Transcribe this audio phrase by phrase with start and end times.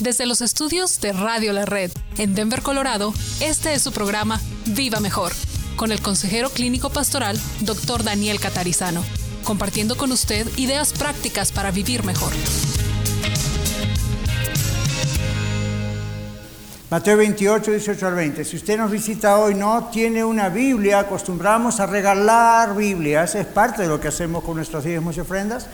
[0.00, 5.00] Desde los estudios de Radio La Red en Denver, Colorado, este es su programa Viva
[5.00, 5.32] Mejor,
[5.76, 8.02] con el consejero clínico pastoral Dr.
[8.02, 9.04] Daniel Catarizano,
[9.44, 12.32] compartiendo con usted ideas prácticas para vivir mejor.
[16.90, 18.44] Mateo 28, 18 al 20.
[18.44, 23.82] Si usted nos visita hoy, no tiene una Biblia, acostumbramos a regalar Biblias, es parte
[23.82, 25.68] de lo que hacemos con nuestros diezmos y ofrendas.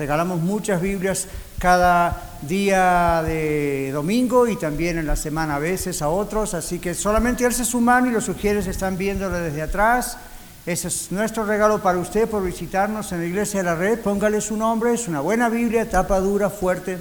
[0.00, 1.26] Regalamos muchas Biblias
[1.58, 6.94] cada día de domingo y también en la semana a veces a otros, así que
[6.94, 10.16] solamente alce su mano y los sugieres están viéndolo desde atrás.
[10.64, 13.98] Ese es nuestro regalo para usted por visitarnos en la iglesia de la red.
[13.98, 16.96] Póngale su nombre, es una buena Biblia, tapa dura, fuerte.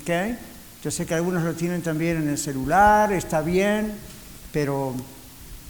[0.00, 0.38] ¿okay?
[0.82, 3.92] Yo sé que algunos lo tienen también en el celular, está bien,
[4.50, 4.94] pero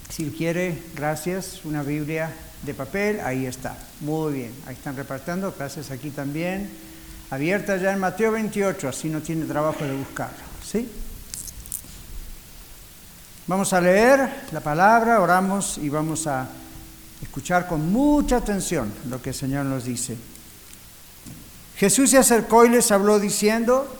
[0.07, 2.31] si quiere, gracias, una Biblia
[2.63, 3.75] de papel, ahí está.
[4.01, 6.69] Muy bien, ahí están repartiendo, gracias aquí también.
[7.29, 10.37] Abierta ya en Mateo 28, así no tiene trabajo de buscarlo.
[10.63, 10.89] ¿Sí?
[13.47, 16.47] Vamos a leer la palabra, oramos y vamos a
[17.21, 20.17] escuchar con mucha atención lo que el Señor nos dice.
[21.77, 23.97] Jesús se acercó y les habló diciendo,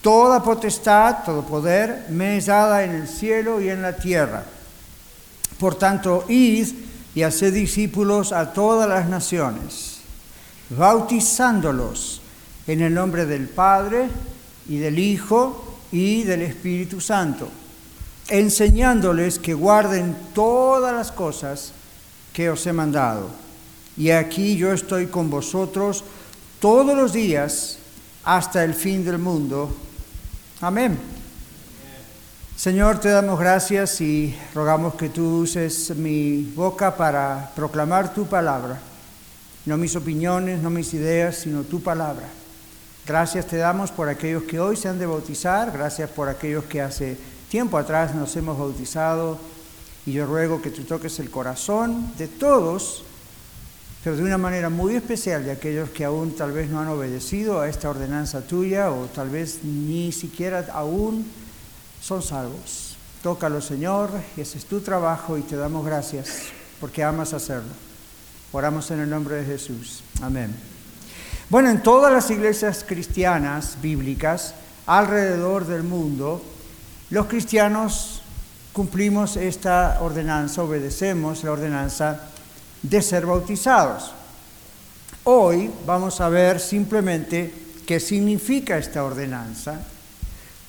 [0.00, 4.44] Toda potestad, todo poder me es dada en el cielo y en la tierra.
[5.58, 6.68] Por tanto, id
[7.14, 10.00] y haced discípulos a todas las naciones,
[10.70, 12.20] bautizándolos
[12.66, 14.08] en el nombre del Padre
[14.68, 17.48] y del Hijo y del Espíritu Santo,
[18.28, 21.72] enseñándoles que guarden todas las cosas
[22.32, 23.28] que os he mandado.
[23.96, 26.04] Y aquí yo estoy con vosotros
[26.60, 27.78] todos los días
[28.24, 29.74] hasta el fin del mundo.
[30.60, 31.19] Amén.
[32.60, 38.78] Señor, te damos gracias y rogamos que tú uses mi boca para proclamar tu palabra.
[39.64, 42.26] No mis opiniones, no mis ideas, sino tu palabra.
[43.06, 46.82] Gracias te damos por aquellos que hoy se han de bautizar, gracias por aquellos que
[46.82, 47.16] hace
[47.48, 49.38] tiempo atrás nos hemos bautizado
[50.04, 53.04] y yo ruego que tú toques el corazón de todos,
[54.04, 57.58] pero de una manera muy especial de aquellos que aún tal vez no han obedecido
[57.58, 61.24] a esta ordenanza tuya o tal vez ni siquiera aún
[62.00, 62.96] son salvos.
[63.22, 66.44] Tócalo, Señor, ese es tu trabajo y te damos gracias
[66.80, 67.72] porque amas hacerlo.
[68.52, 70.02] Oramos en el nombre de Jesús.
[70.22, 70.54] Amén.
[71.50, 74.54] Bueno, en todas las iglesias cristianas bíblicas
[74.86, 76.42] alrededor del mundo,
[77.10, 78.22] los cristianos
[78.72, 82.20] cumplimos esta ordenanza, obedecemos la ordenanza
[82.82, 84.12] de ser bautizados.
[85.24, 87.52] Hoy vamos a ver simplemente
[87.86, 89.80] qué significa esta ordenanza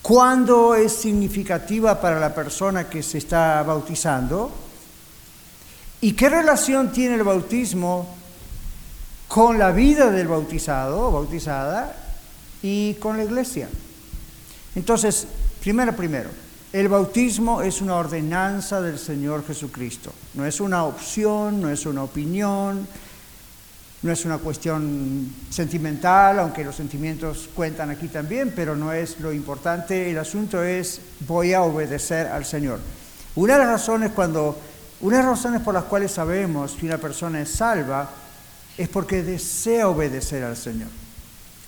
[0.02, 4.52] ¿Cuándo es significativa para la persona que se está bautizando?
[6.02, 8.08] ¿Y qué relación tiene el bautismo
[9.28, 11.96] con la vida del bautizado o bautizada
[12.64, 13.70] y con la iglesia?
[14.74, 15.28] Entonces,
[15.62, 16.30] primero, primero,
[16.74, 20.12] el bautismo es una ordenanza del Señor Jesucristo.
[20.34, 22.88] No es una opción, no es una opinión,
[24.04, 29.32] no es una cuestión sentimental, aunque los sentimientos cuentan aquí también, pero no es lo
[29.32, 30.10] importante.
[30.10, 32.80] El asunto es voy a obedecer al Señor.
[33.36, 34.58] Una de las razones cuando
[35.02, 38.10] una de las razones por las cuales sabemos que una persona es salva
[38.78, 40.90] es porque desea obedecer al Señor.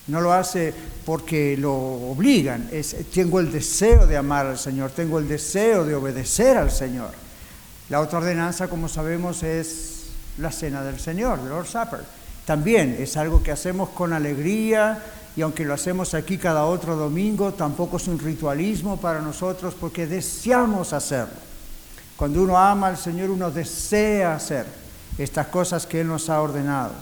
[0.08, 0.74] No lo hace
[1.06, 2.68] porque lo obligan,
[3.12, 7.12] tengo el deseo de amar al Señor, tengo el deseo de obedecer al Señor.
[7.88, 10.06] La otra ordenanza, como sabemos, es
[10.38, 15.02] la cena del Señor, el Lord's Supper también es algo que hacemos con alegría
[15.36, 20.06] y aunque lo hacemos aquí cada otro domingo, tampoco es un ritualismo para nosotros porque
[20.06, 21.34] deseamos hacerlo.
[22.16, 24.66] Cuando uno ama al Señor, uno desea hacer
[25.18, 26.92] estas cosas que Él nos ha ordenado.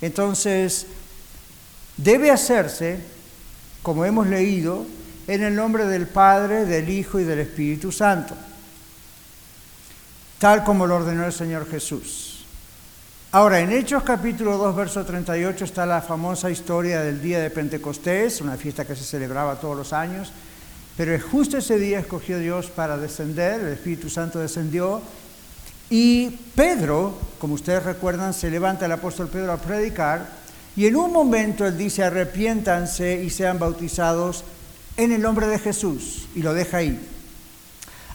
[0.00, 0.86] Entonces,
[1.96, 2.98] debe hacerse,
[3.82, 4.84] como hemos leído,
[5.28, 8.34] en el nombre del Padre, del Hijo y del Espíritu Santo,
[10.38, 12.33] tal como lo ordenó el Señor Jesús.
[13.34, 18.40] Ahora, en Hechos capítulo 2, verso 38 está la famosa historia del día de Pentecostés,
[18.40, 20.30] una fiesta que se celebraba todos los años,
[20.96, 25.02] pero justo ese día escogió Dios para descender, el Espíritu Santo descendió,
[25.90, 30.28] y Pedro, como ustedes recuerdan, se levanta el apóstol Pedro a predicar,
[30.76, 34.44] Y en un momento él dice, arrepiéntanse y sean bautizados
[34.96, 36.28] en el nombre de Jesús.
[36.36, 37.13] Y lo deja ahí.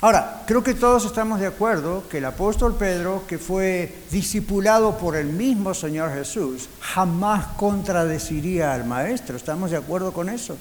[0.01, 5.17] Ahora, creo que todos estamos de acuerdo que el apóstol Pedro, que fue discipulado por
[5.17, 9.35] el mismo Señor Jesús, jamás contradeciría al Maestro.
[9.35, 10.55] ¿Estamos de acuerdo con eso?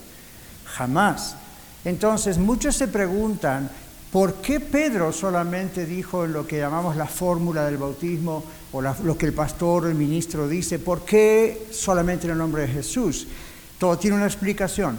[0.64, 1.36] Jamás.
[1.84, 3.70] Entonces, muchos se preguntan,
[4.10, 8.42] ¿por qué Pedro solamente dijo en lo que llamamos la fórmula del bautismo
[8.72, 10.80] o lo que el pastor o el ministro dice?
[10.80, 13.28] ¿Por qué solamente en el nombre de Jesús?
[13.78, 14.98] Todo tiene una explicación.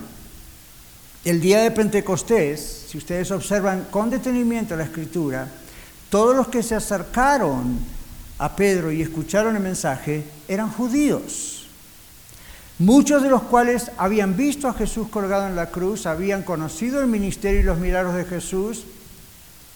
[1.25, 5.47] El día de Pentecostés, si ustedes observan con detenimiento la escritura,
[6.09, 7.77] todos los que se acercaron
[8.37, 11.67] a Pedro y escucharon el mensaje eran judíos.
[12.79, 17.07] Muchos de los cuales habían visto a Jesús colgado en la cruz, habían conocido el
[17.07, 18.85] ministerio y los milagros de Jesús.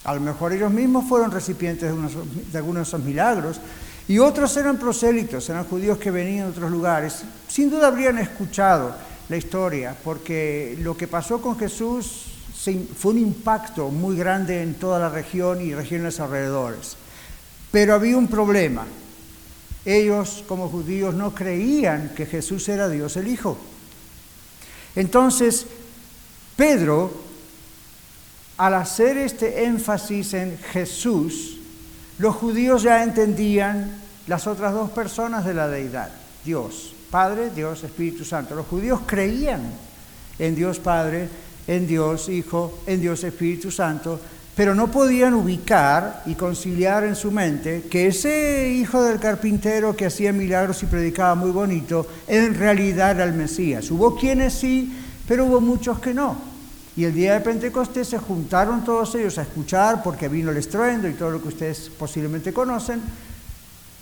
[0.05, 3.59] A lo mejor ellos mismos fueron recipientes de, algunos de esos milagros.
[4.07, 7.23] Y otros eran prosélitos, eran judíos que venían de otros lugares.
[7.49, 8.95] Sin duda habrían escuchado
[9.29, 12.25] la historia, porque lo que pasó con Jesús
[12.97, 16.95] fue un impacto muy grande en toda la región y regiones alrededores.
[17.71, 18.85] Pero había un problema.
[19.85, 23.57] Ellos como judíos no creían que Jesús era Dios el Hijo.
[24.95, 25.65] Entonces,
[26.55, 27.11] Pedro,
[28.57, 31.57] al hacer este énfasis en Jesús,
[32.19, 36.11] los judíos ya entendían las otras dos personas de la deidad,
[36.45, 36.92] Dios.
[37.13, 38.55] Padre, Dios, Espíritu Santo.
[38.55, 39.61] Los judíos creían
[40.39, 41.29] en Dios Padre,
[41.67, 44.19] en Dios Hijo, en Dios Espíritu Santo,
[44.55, 50.07] pero no podían ubicar y conciliar en su mente que ese hijo del carpintero que
[50.07, 53.91] hacía milagros y predicaba muy bonito, en realidad era el Mesías.
[53.91, 54.91] Hubo quienes sí,
[55.27, 56.35] pero hubo muchos que no.
[56.95, 61.07] Y el día de Pentecostés se juntaron todos ellos a escuchar porque vino el estruendo
[61.07, 63.03] y todo lo que ustedes posiblemente conocen.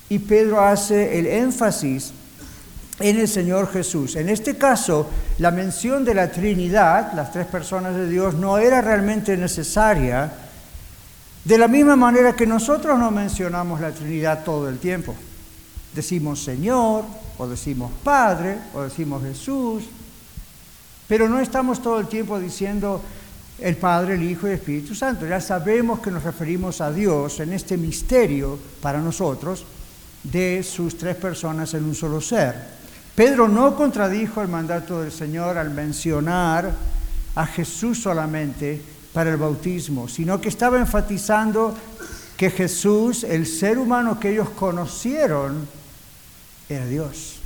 [0.08, 2.14] Y Pedro hace el énfasis
[3.02, 4.16] en el Señor Jesús.
[4.16, 5.10] En este caso,
[5.40, 10.32] la mención de la Trinidad, las tres personas de Dios, no era realmente necesaria,
[11.44, 15.16] de la misma manera que nosotros no mencionamos la Trinidad todo el tiempo.
[15.94, 17.04] Decimos Señor,
[17.38, 19.84] o decimos Padre, o decimos Jesús,
[21.08, 23.02] pero no estamos todo el tiempo diciendo
[23.60, 25.28] el Padre, el Hijo y el Espíritu Santo.
[25.28, 29.66] Ya sabemos que nos referimos a Dios en este misterio para nosotros
[30.24, 32.81] de sus tres personas en un solo ser.
[33.16, 36.72] Pedro no contradijo el mandato del Señor al mencionar
[37.36, 38.82] a Jesús solamente
[39.14, 41.76] para el bautismo, sino que estaba enfatizando
[42.38, 45.68] que Jesús, el ser humano que ellos conocieron,
[46.70, 47.40] era Dios.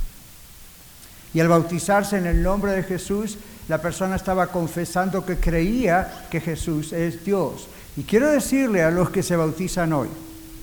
[1.34, 3.36] Y al bautizarse en el nombre de Jesús,
[3.68, 7.68] la persona estaba confesando que creía que Jesús es Dios.
[7.96, 10.08] Y quiero decirle a los que se bautizan hoy,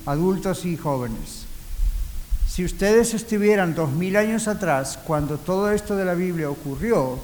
[0.06, 1.43] adultos y jóvenes,
[2.46, 7.18] si ustedes estuvieran dos mil años atrás, cuando todo esto de la Biblia ocurrió,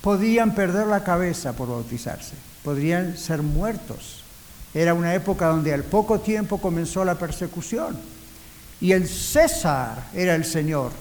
[0.00, 4.22] podían perder la cabeza por bautizarse, podrían ser muertos.
[4.74, 7.98] Era una época donde al poco tiempo comenzó la persecución.
[8.80, 10.92] Y el César era el Señor,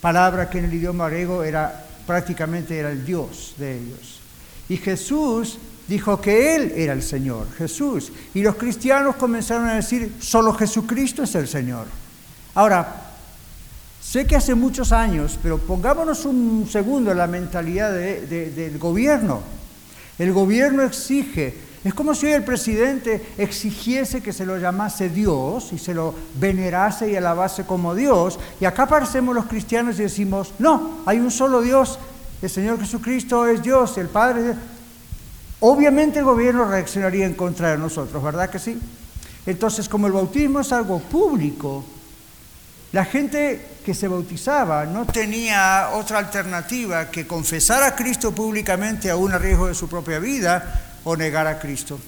[0.00, 4.20] palabra que en el idioma griego era prácticamente era el Dios de ellos.
[4.68, 8.12] Y Jesús dijo que Él era el Señor, Jesús.
[8.32, 11.86] Y los cristianos comenzaron a decir, solo Jesucristo es el Señor.
[12.54, 13.12] Ahora,
[14.02, 19.42] sé que hace muchos años, pero pongámonos un segundo en la mentalidad del gobierno.
[20.18, 25.78] El gobierno exige, es como si el presidente exigiese que se lo llamase Dios y
[25.78, 28.38] se lo venerase y alabase como Dios.
[28.60, 31.98] Y acá aparecemos los cristianos y decimos, no, hay un solo Dios,
[32.42, 34.54] el Señor Jesucristo es Dios, el Padre.
[35.60, 38.78] Obviamente el gobierno reaccionaría en contra de nosotros, ¿verdad que sí?
[39.46, 41.84] Entonces, como el bautismo es algo público,
[42.92, 49.32] la gente que se bautizaba no tenía otra alternativa que confesar a Cristo públicamente aún
[49.32, 51.98] a riesgo de su propia vida o negar a Cristo.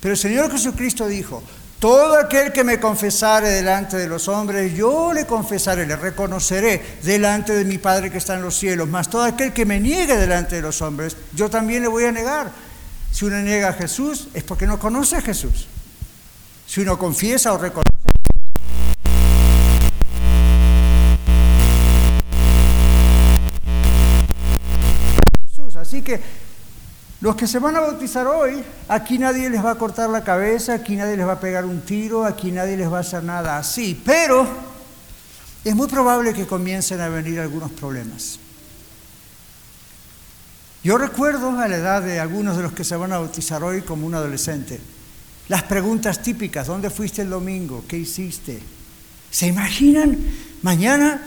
[0.00, 1.42] Pero el Señor Jesucristo dijo,
[1.78, 7.52] todo aquel que me confesare delante de los hombres, yo le confesaré, le reconoceré delante
[7.52, 8.88] de mi Padre que está en los cielos.
[8.88, 12.12] Mas todo aquel que me niegue delante de los hombres, yo también le voy a
[12.12, 12.50] negar.
[13.12, 15.68] Si uno niega a Jesús, es porque no conoce a Jesús.
[16.66, 18.13] Si uno confiesa o reconoce
[26.04, 26.20] que
[27.20, 30.74] los que se van a bautizar hoy, aquí nadie les va a cortar la cabeza,
[30.74, 33.56] aquí nadie les va a pegar un tiro, aquí nadie les va a hacer nada
[33.56, 34.46] así, pero
[35.64, 38.38] es muy probable que comiencen a venir algunos problemas.
[40.82, 43.80] Yo recuerdo a la edad de algunos de los que se van a bautizar hoy
[43.80, 44.78] como un adolescente,
[45.48, 47.84] las preguntas típicas, ¿dónde fuiste el domingo?
[47.88, 48.60] ¿Qué hiciste?
[49.30, 50.18] ¿Se imaginan?
[50.62, 51.22] Mañana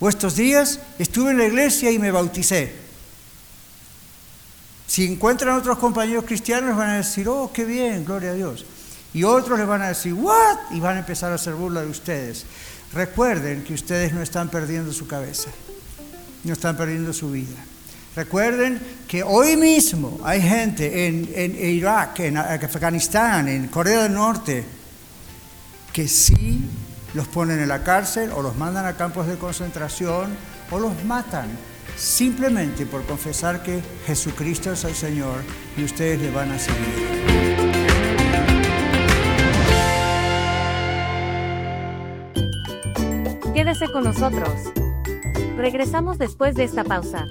[0.00, 2.87] O estos días estuve en la iglesia y me bauticé.
[4.88, 8.64] Si encuentran otros compañeros cristianos van a decir, oh, qué bien, gloria a Dios.
[9.12, 10.58] Y otros les van a decir, what?
[10.70, 12.46] Y van a empezar a hacer burla de ustedes.
[12.94, 15.50] Recuerden que ustedes no están perdiendo su cabeza,
[16.42, 17.56] no están perdiendo su vida.
[18.16, 24.64] Recuerden que hoy mismo hay gente en, en Irak, en Afganistán, en Corea del Norte,
[25.92, 26.64] que sí
[27.12, 30.34] los ponen en la cárcel o los mandan a campos de concentración
[30.70, 31.48] o los matan
[31.96, 35.40] simplemente por confesar que Jesucristo es el Señor
[35.76, 37.28] y ustedes le van a seguir.
[43.54, 44.50] Quédese con nosotros.
[45.56, 47.26] Regresamos después de esta pausa.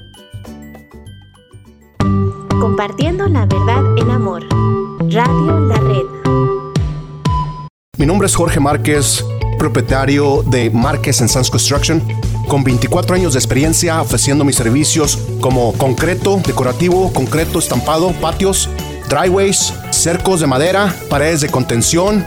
[2.59, 4.43] Compartiendo la verdad en amor.
[5.09, 6.05] Radio La Red.
[7.97, 9.23] Mi nombre es Jorge Márquez,
[9.57, 12.01] propietario de Márquez Sans Construction,
[12.47, 18.69] con 24 años de experiencia ofreciendo mis servicios como concreto, decorativo, concreto estampado, patios,
[19.09, 22.25] driveways, cercos de madera, paredes de contención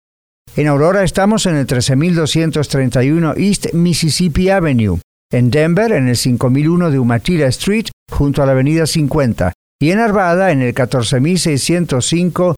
[0.57, 5.01] En Aurora estamos en el 13231 East Mississippi Avenue,
[5.31, 9.99] en Denver en el 5001 de Umatilla Street junto a la Avenida 50 y en
[9.99, 12.55] Arvada en el 14605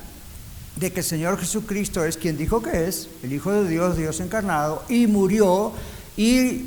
[0.76, 4.20] de que el Señor Jesucristo es quien dijo que es, el Hijo de Dios, Dios
[4.20, 5.72] encarnado, y murió
[6.16, 6.66] y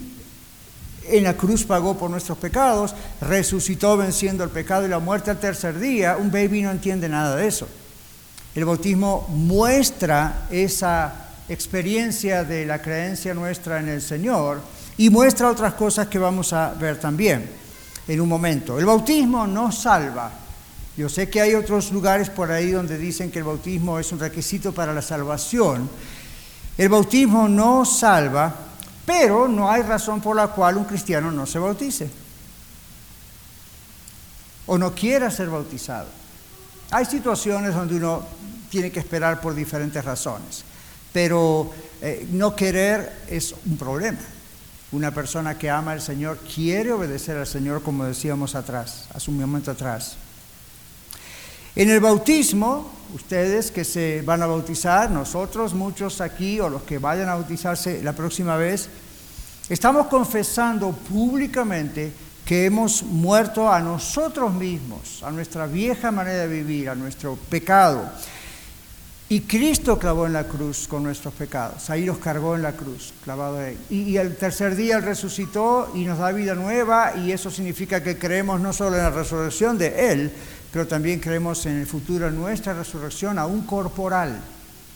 [1.09, 5.39] en la cruz pagó por nuestros pecados, resucitó venciendo el pecado y la muerte al
[5.39, 7.67] tercer día, un baby no entiende nada de eso.
[8.55, 14.61] El bautismo muestra esa experiencia de la creencia nuestra en el Señor
[14.97, 17.49] y muestra otras cosas que vamos a ver también
[18.07, 18.79] en un momento.
[18.79, 20.31] El bautismo no salva.
[20.97, 24.19] Yo sé que hay otros lugares por ahí donde dicen que el bautismo es un
[24.19, 25.87] requisito para la salvación.
[26.75, 28.53] El bautismo no salva,
[29.05, 32.09] pero no hay razón por la cual un cristiano no se bautice
[34.67, 36.07] o no quiera ser bautizado.
[36.91, 38.23] Hay situaciones donde uno
[38.69, 40.63] tiene que esperar por diferentes razones.
[41.13, 44.19] pero eh, no querer es un problema.
[44.91, 49.39] Una persona que ama al Señor quiere obedecer al Señor, como decíamos atrás, hace un
[49.39, 50.17] momento atrás.
[51.77, 56.97] En el bautismo, ustedes que se van a bautizar, nosotros, muchos aquí, o los que
[56.97, 58.89] vayan a bautizarse la próxima vez,
[59.69, 62.11] estamos confesando públicamente
[62.43, 68.09] que hemos muerto a nosotros mismos, a nuestra vieja manera de vivir, a nuestro pecado.
[69.29, 73.13] Y Cristo clavó en la cruz con nuestros pecados, ahí los cargó en la cruz,
[73.23, 73.77] clavado ahí.
[73.89, 78.17] Y, el tercer día Él resucitó y nos da vida nueva y eso significa que
[78.17, 80.31] creemos no solo en la resurrección de Él,
[80.77, 84.39] pero también creemos en el futuro, en nuestra resurrección aún corporal,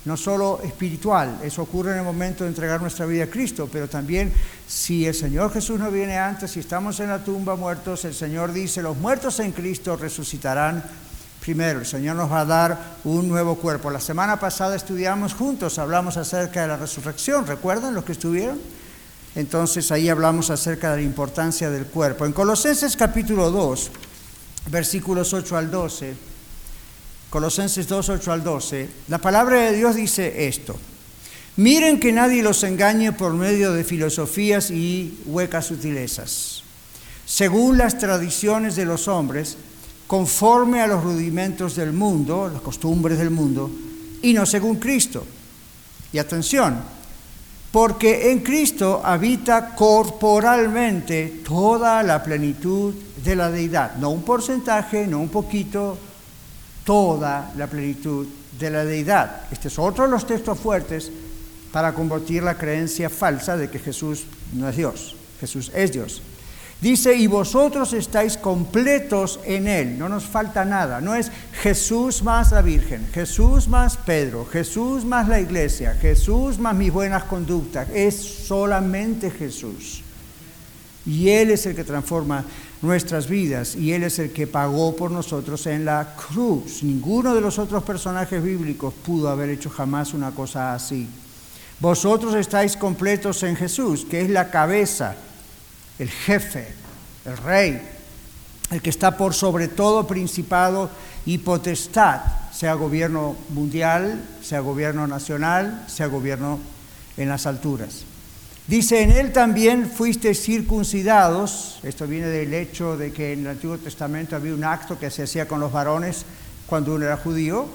[0.05, 1.39] no solo espiritual.
[1.41, 4.31] Eso ocurre en el momento de entregar nuestra vida a Cristo, pero también
[4.67, 8.53] si el Señor Jesús no viene antes, si estamos en la tumba muertos, el Señor
[8.53, 10.83] dice, los muertos en Cristo resucitarán
[11.39, 13.89] Primero, el Señor nos va a dar un nuevo cuerpo.
[13.89, 18.59] La semana pasada estudiamos juntos, hablamos acerca de la resurrección, ¿recuerdan los que estuvieron?
[19.33, 22.27] Entonces ahí hablamos acerca de la importancia del cuerpo.
[22.27, 23.91] En Colosenses capítulo 2,
[24.69, 26.13] versículos 8 al 12,
[27.29, 30.77] Colosenses 2, 8 al 12, la palabra de Dios dice esto.
[31.57, 36.63] Miren que nadie los engañe por medio de filosofías y huecas sutilezas,
[37.25, 39.57] según las tradiciones de los hombres,
[40.07, 43.71] conforme a los rudimentos del mundo, las costumbres del mundo,
[44.21, 45.25] y no según Cristo.
[46.11, 46.81] Y atención,
[47.71, 55.19] porque en Cristo habita corporalmente toda la plenitud de la deidad, no un porcentaje, no
[55.19, 55.97] un poquito,
[56.83, 58.27] toda la plenitud
[58.59, 59.43] de la deidad.
[59.51, 61.11] Este es otro de los textos fuertes
[61.71, 66.21] para combatir la creencia falsa de que Jesús no es Dios, Jesús es Dios.
[66.81, 72.51] Dice, y vosotros estáis completos en Él, no nos falta nada, no es Jesús más
[72.51, 78.15] la Virgen, Jesús más Pedro, Jesús más la iglesia, Jesús más mis buenas conductas, es
[78.15, 80.01] solamente Jesús.
[81.05, 82.43] Y Él es el que transforma
[82.81, 86.83] nuestras vidas y Él es el que pagó por nosotros en la cruz.
[86.83, 91.07] Ninguno de los otros personajes bíblicos pudo haber hecho jamás una cosa así.
[91.79, 95.15] Vosotros estáis completos en Jesús, que es la cabeza
[96.01, 96.67] el jefe,
[97.25, 97.79] el rey,
[98.71, 100.89] el que está por sobre todo principado
[101.27, 106.59] y potestad, sea gobierno mundial, sea gobierno nacional, sea gobierno
[107.17, 108.05] en las alturas.
[108.71, 113.77] Dice, en él también fuiste circuncidados, esto viene del hecho de que en el Antiguo
[113.77, 116.23] Testamento había un acto que se hacía con los varones
[116.67, 117.65] cuando uno era judío,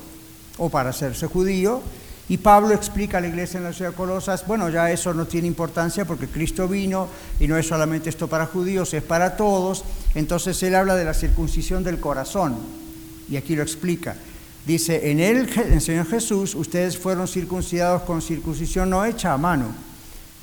[0.56, 1.82] o para hacerse judío,
[2.30, 5.26] y Pablo explica a la iglesia en la ciudad de Colosas, bueno, ya eso no
[5.26, 9.84] tiene importancia porque Cristo vino y no es solamente esto para judíos, es para todos.
[10.14, 12.56] Entonces él habla de la circuncisión del corazón
[13.28, 14.16] y aquí lo explica.
[14.64, 19.36] Dice, en él, en el Señor Jesús, ustedes fueron circuncidados con circuncisión no hecha a
[19.36, 19.84] mano,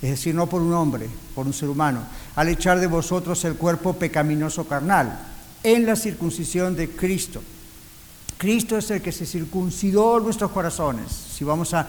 [0.04, 2.02] es decir, no por un hombre, por un ser humano,
[2.36, 5.18] al echar de vosotros el cuerpo pecaminoso carnal,
[5.64, 7.42] en la circuncisión de Cristo.
[8.38, 11.88] Cristo es el que se circuncidó nuestros corazones, si vamos a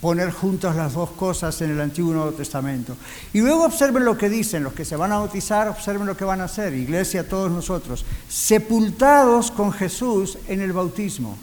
[0.00, 2.96] poner juntas las dos cosas en el Antiguo y Nuevo Testamento.
[3.32, 6.24] Y luego observen lo que dicen, los que se van a bautizar, observen lo que
[6.24, 11.38] van a hacer, iglesia, todos nosotros, sepultados con Jesús en el bautismo,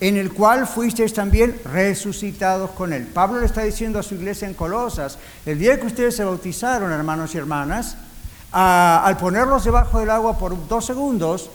[0.00, 3.06] en el cual fuisteis también resucitados con Él.
[3.06, 6.92] Pablo le está diciendo a su iglesia en Colosas, el día que ustedes se bautizaron,
[6.92, 7.96] hermanos y hermanas,
[8.52, 11.50] al ponerlos debajo del agua por dos segundos,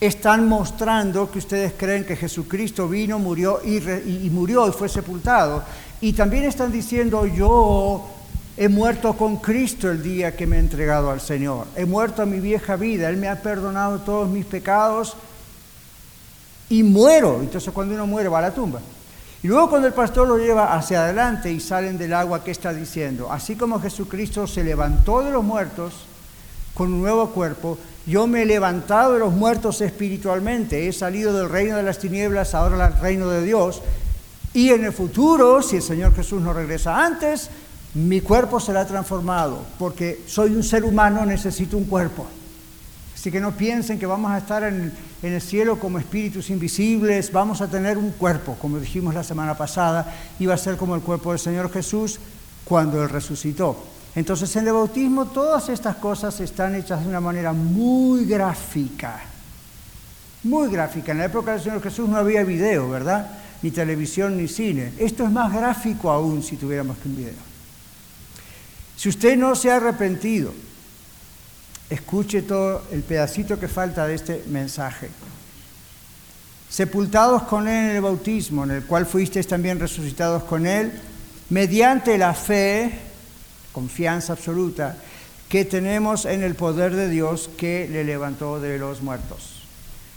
[0.00, 5.62] están mostrando que ustedes creen que Jesucristo vino, murió y, y, murió y fue sepultado.
[6.00, 8.06] Y también están diciendo, yo
[8.56, 11.66] he muerto con Cristo el día que me he entregado al Señor.
[11.76, 15.16] He muerto a mi vieja vida, Él me ha perdonado todos mis pecados
[16.68, 17.38] y muero.
[17.40, 18.80] Entonces cuando uno muere va a la tumba.
[19.42, 22.72] Y luego cuando el pastor lo lleva hacia adelante y salen del agua, ¿qué está
[22.72, 23.30] diciendo?
[23.30, 25.94] Así como Jesucristo se levantó de los muertos
[26.74, 31.48] con un nuevo cuerpo, yo me he levantado de los muertos espiritualmente, he salido del
[31.48, 33.82] reino de las tinieblas ahora al reino de Dios.
[34.52, 37.50] Y en el futuro, si el Señor Jesús no regresa antes,
[37.94, 42.26] mi cuerpo será transformado, porque soy un ser humano, necesito un cuerpo.
[43.14, 44.92] Así que no piensen que vamos a estar en,
[45.26, 49.56] en, el cielo como espíritus invisibles, vamos a tener un cuerpo, como dijimos la semana
[49.56, 52.18] pasada, y va a ser como el cuerpo del Señor Jesús
[52.64, 53.76] cuando Él resucitó.
[54.14, 59.20] Entonces en el bautismo todas estas cosas están hechas de una manera muy gráfica,
[60.44, 61.12] muy gráfica.
[61.12, 63.30] En la época del Señor Jesús no había video, ¿verdad?
[63.62, 64.92] Ni televisión ni cine.
[64.98, 67.34] Esto es más gráfico aún si tuviéramos que un video.
[68.96, 70.54] Si usted no se ha arrepentido,
[71.90, 75.10] escuche todo el pedacito que falta de este mensaje.
[76.68, 80.92] sepultados con Él en el bautismo, en el cual fuisteis también resucitados con Él,
[81.48, 82.90] mediante la fe,
[83.72, 84.96] confianza absoluta,
[85.48, 89.62] que tenemos en el poder de Dios que le levantó de los muertos.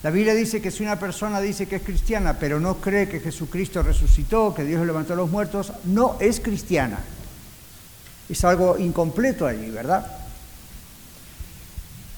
[0.01, 3.19] La Biblia dice que si una persona dice que es cristiana, pero no cree que
[3.19, 6.99] Jesucristo resucitó, que Dios levantó a los muertos, no es cristiana.
[8.27, 10.07] Es algo incompleto allí, ¿verdad?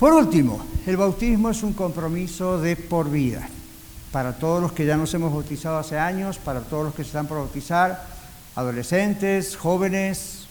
[0.02, 3.48] Por último, el bautismo es un compromiso de por vida.
[4.12, 7.10] Para todos los que ya nos hemos bautizado hace años, para todos los que se
[7.10, 8.04] están por bautizar,
[8.56, 10.48] adolescentes, jóvenes,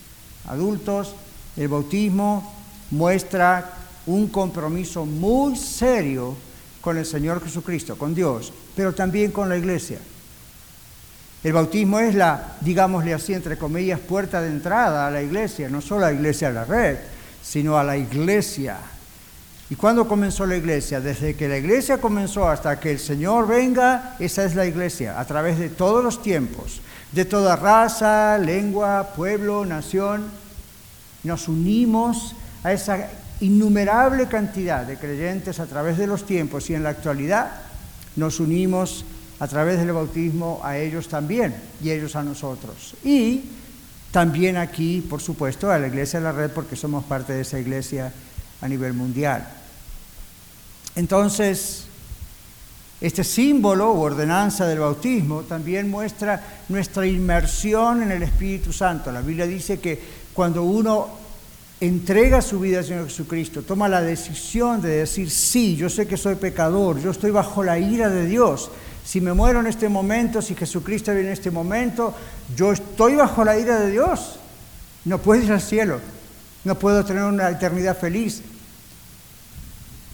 [0.47, 1.17] adultos,
[1.57, 2.55] el bautismo
[2.93, 3.73] muestra
[4.07, 6.37] un compromiso muy serio
[6.81, 9.99] con el Señor Jesucristo, con Dios, pero también con la iglesia.
[11.43, 15.81] El bautismo es la, digámosle así, entre comillas, puerta de entrada a la iglesia, no
[15.81, 16.99] solo a la iglesia de la red,
[17.43, 18.79] sino a la iglesia.
[19.71, 21.01] ¿Y cuándo comenzó la iglesia?
[21.01, 25.25] Desde que la iglesia comenzó hasta que el Señor venga, esa es la iglesia, a
[25.25, 26.81] través de todos los tiempos,
[27.13, 30.25] de toda raza, lengua, pueblo, nación.
[31.23, 36.83] Nos unimos a esa innumerable cantidad de creyentes a través de los tiempos y en
[36.83, 37.53] la actualidad
[38.17, 39.05] nos unimos
[39.39, 42.97] a través del bautismo a ellos también y ellos a nosotros.
[43.05, 43.45] Y
[44.11, 47.59] también aquí, por supuesto, a la Iglesia de la Red porque somos parte de esa
[47.61, 48.13] iglesia
[48.61, 49.60] a nivel mundial.
[50.97, 51.87] Entonces,
[53.01, 59.11] este símbolo o ordenanza del bautismo también muestra nuestra inmersión en el Espíritu Santo.
[59.11, 59.99] La Biblia dice que
[60.35, 61.09] cuando uno
[61.81, 66.19] entrega su vida al Señor Jesucristo, toma la decisión de decir, sí, yo sé que
[66.19, 68.71] soy pecador, yo estoy bajo la ira de Dios.
[69.03, 72.15] Si me muero en este momento, si Jesucristo viene en este momento,
[72.55, 74.39] yo estoy bajo la ira de Dios.
[75.07, 76.01] No puedo ir al cielo,
[76.65, 78.43] no puedo tener una eternidad feliz.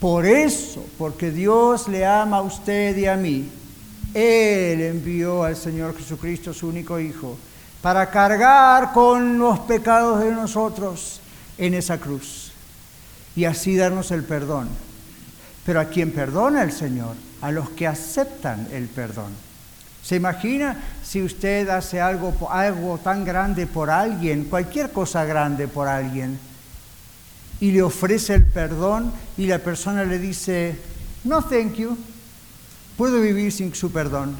[0.01, 3.49] Por eso, porque Dios le ama a usted y a mí,
[4.13, 7.37] Él envió al Señor Jesucristo, su único Hijo,
[7.81, 11.21] para cargar con los pecados de nosotros
[11.57, 12.53] en esa cruz
[13.35, 14.69] y así darnos el perdón.
[15.65, 19.33] Pero a quien perdona el Señor, a los que aceptan el perdón.
[20.03, 25.89] ¿Se imagina si usted hace algo, algo tan grande por alguien, cualquier cosa grande por
[25.89, 26.39] alguien,
[27.61, 30.77] y le ofrece el perdón y la persona le dice,
[31.25, 31.97] no, thank you,
[32.97, 34.35] puedo vivir sin su perdón?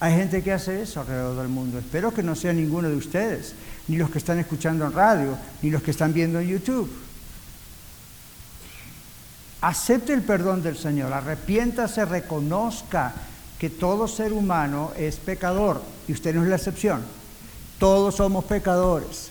[0.00, 1.78] Hay gente que hace eso alrededor del mundo.
[1.78, 3.54] Espero que no sea ninguno de ustedes
[3.88, 6.90] ni los que están escuchando en radio, ni los que están viendo en YouTube.
[9.60, 13.12] Acepte el perdón del Señor, arrepiéntase, reconozca
[13.58, 17.02] que todo ser humano es pecador, y usted no es la excepción.
[17.78, 19.30] Todos somos pecadores.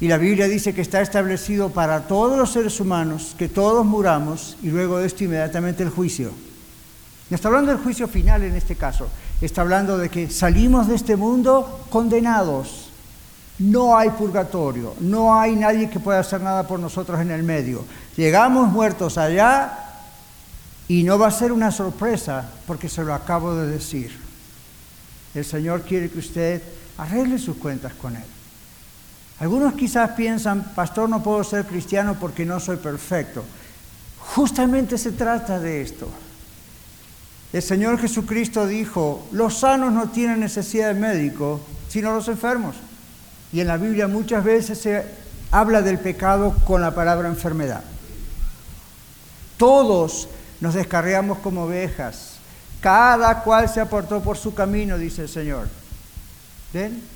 [0.00, 4.56] Y la Biblia dice que está establecido para todos los seres humanos que todos muramos
[4.62, 6.32] y luego de esto inmediatamente el juicio.
[7.30, 9.08] No está hablando del juicio final en este caso,
[9.40, 12.90] está hablando de que salimos de este mundo condenados
[13.58, 17.84] no hay purgatorio, no hay nadie que pueda hacer nada por nosotros en el medio.
[18.16, 19.78] Llegamos muertos allá
[20.88, 24.18] y no va a ser una sorpresa porque se lo acabo de decir.
[25.34, 26.62] El Señor quiere que usted
[26.98, 28.24] arregle sus cuentas con Él.
[29.44, 33.44] Algunos quizás piensan, pastor, no puedo ser cristiano porque no soy perfecto.
[34.18, 36.08] Justamente se trata de esto.
[37.52, 42.74] El Señor Jesucristo dijo, los sanos no tienen necesidad de médico, sino los enfermos.
[43.52, 45.04] Y en la Biblia muchas veces se
[45.50, 47.84] habla del pecado con la palabra enfermedad.
[49.58, 50.26] Todos
[50.62, 52.36] nos descarriamos como ovejas.
[52.80, 55.68] Cada cual se aportó por su camino, dice el Señor.
[56.72, 57.13] ¿Ven?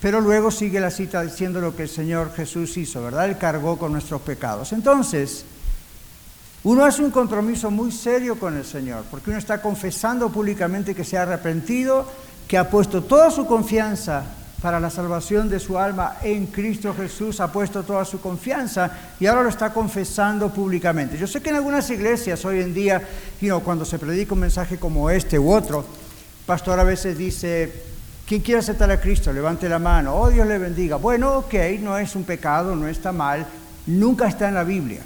[0.00, 3.26] Pero luego sigue la cita diciendo lo que el Señor Jesús hizo, ¿verdad?
[3.26, 4.72] Él cargó con nuestros pecados.
[4.72, 5.44] Entonces,
[6.64, 11.04] uno hace un compromiso muy serio con el Señor, porque uno está confesando públicamente que
[11.04, 12.06] se ha arrepentido,
[12.48, 14.24] que ha puesto toda su confianza
[14.60, 19.26] para la salvación de su alma en Cristo Jesús, ha puesto toda su confianza y
[19.26, 21.16] ahora lo está confesando públicamente.
[21.16, 23.02] Yo sé que en algunas iglesias hoy en día,
[23.64, 25.84] cuando se predica un mensaje como este u otro,
[26.44, 27.72] pastor a veces dice,
[28.30, 29.32] ¿quién quiere aceptar a Cristo?
[29.32, 30.94] Levante la mano, oh Dios le bendiga.
[30.94, 33.44] Bueno, ok, no es un pecado, no está mal,
[33.86, 35.02] nunca está en la Biblia,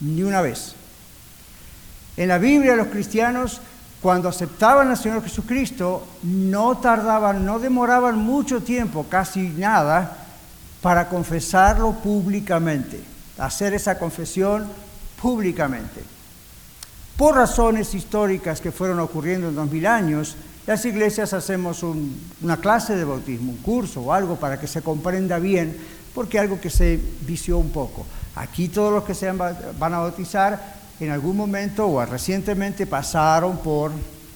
[0.00, 0.74] ni una vez.
[2.16, 3.60] En la Biblia los cristianos
[4.00, 10.26] cuando aceptaban al Señor Jesucristo, no tardaban, no demoraban mucho tiempo, casi nada,
[10.80, 13.00] para confesarlo públicamente,
[13.38, 14.66] hacer esa confesión
[15.20, 16.02] públicamente.
[17.16, 20.36] Por razones históricas que fueron ocurriendo en dos mil años,
[20.66, 25.38] las iglesias hacemos una clase de bautismo, un curso o algo para que se comprenda
[25.38, 25.76] bien,
[26.14, 28.06] porque algo que se vició un poco.
[28.36, 33.90] Aquí todos los que se van a bautizar en algún momento o recientemente pasaron por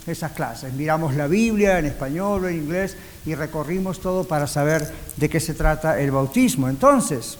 [0.07, 0.73] esas clases.
[0.73, 5.39] Miramos la Biblia en español o en inglés y recorrimos todo para saber de qué
[5.39, 6.69] se trata el bautismo.
[6.69, 7.39] Entonces,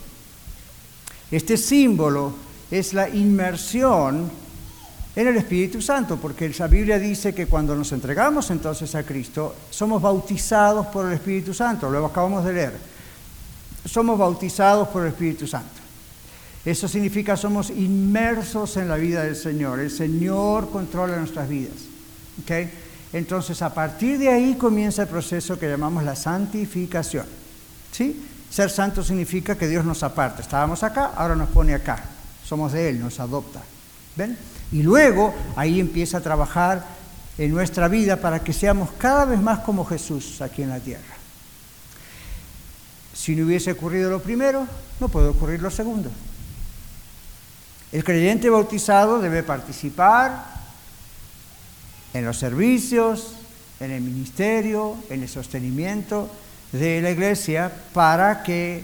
[1.31, 2.35] este símbolo
[2.71, 4.31] es la inmersión
[5.17, 9.57] en el Espíritu Santo, porque la Biblia dice que cuando nos entregamos entonces a Cristo,
[9.71, 12.73] somos bautizados por el Espíritu Santo, lo acabamos de leer.
[13.87, 15.81] Somos bautizados por el Espíritu Santo.
[16.67, 19.81] Eso significa somos inmersos en la vida del Señor.
[19.81, 21.77] El Señor controla nuestras vidas.
[22.43, 22.71] ¿okay?
[23.13, 27.25] Entonces, a partir de ahí comienza el proceso que llamamos la santificación.
[27.91, 28.27] ¿Sí?
[28.51, 30.43] Ser santo significa que Dios nos aparta.
[30.43, 32.05] Estábamos acá, ahora nos pone acá.
[32.45, 33.63] Somos de Él, nos adopta.
[34.17, 34.37] ¿Ven?
[34.73, 36.85] Y luego ahí empieza a trabajar
[37.39, 41.17] en nuestra vida para que seamos cada vez más como Jesús aquí en la tierra.
[43.13, 44.67] Si no hubiese ocurrido lo primero,
[45.01, 46.11] no puede ocurrir lo segundo.
[47.93, 50.45] El creyente bautizado debe participar
[52.13, 53.35] en los servicios,
[53.81, 56.29] en el ministerio, en el sostenimiento
[56.73, 58.83] de la iglesia para que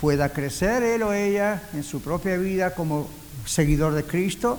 [0.00, 3.08] pueda crecer él o ella en su propia vida como
[3.44, 4.58] seguidor de Cristo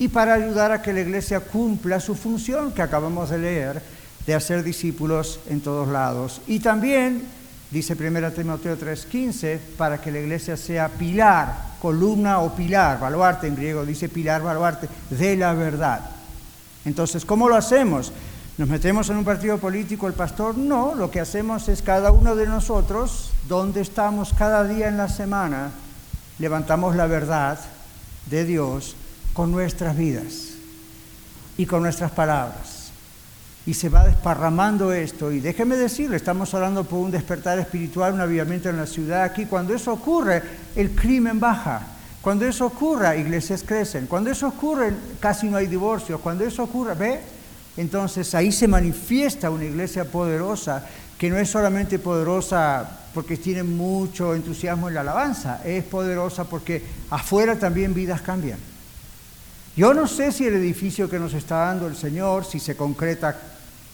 [0.00, 3.82] y para ayudar a que la iglesia cumpla su función que acabamos de leer
[4.26, 6.40] de hacer discípulos en todos lados.
[6.46, 7.22] Y también,
[7.70, 13.56] dice 1 Timoteo 3:15, para que la iglesia sea pilar columna o pilar, baluarte en
[13.56, 16.00] griego, dice pilar, baluarte, de la verdad.
[16.86, 18.10] Entonces, ¿cómo lo hacemos?
[18.56, 20.56] ¿Nos metemos en un partido político el pastor?
[20.56, 25.10] No, lo que hacemos es cada uno de nosotros, donde estamos cada día en la
[25.10, 25.72] semana,
[26.38, 27.58] levantamos la verdad
[28.30, 28.96] de Dios
[29.32, 30.54] con nuestras vidas
[31.56, 32.80] y con nuestras palabras
[33.66, 35.30] y se va desparramando esto.
[35.30, 39.46] Y déjeme decirle, estamos hablando por un despertar espiritual, un avivamiento en la ciudad aquí.
[39.46, 40.42] Cuando eso ocurre,
[40.74, 41.82] el crimen baja.
[42.22, 44.06] Cuando eso ocurre, iglesias crecen.
[44.06, 46.20] Cuando eso ocurre, casi no hay divorcios.
[46.20, 47.20] Cuando eso ocurre, ¿ve?
[47.76, 50.84] Entonces ahí se manifiesta una iglesia poderosa,
[51.18, 56.82] que no es solamente poderosa porque tiene mucho entusiasmo en la alabanza, es poderosa porque
[57.10, 58.58] afuera también vidas cambian.
[59.76, 63.38] Yo no sé si el edificio que nos está dando el Señor, si se concreta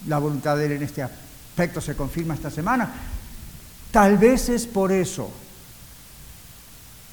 [0.07, 2.91] la voluntad de Él en este aspecto, se confirma esta semana.
[3.91, 5.31] Tal vez es por eso.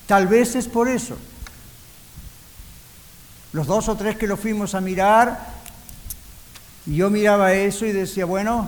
[0.07, 1.17] Tal vez es por eso.
[3.51, 5.53] Los dos o tres que lo fuimos a mirar,
[6.85, 8.67] yo miraba eso y decía, bueno,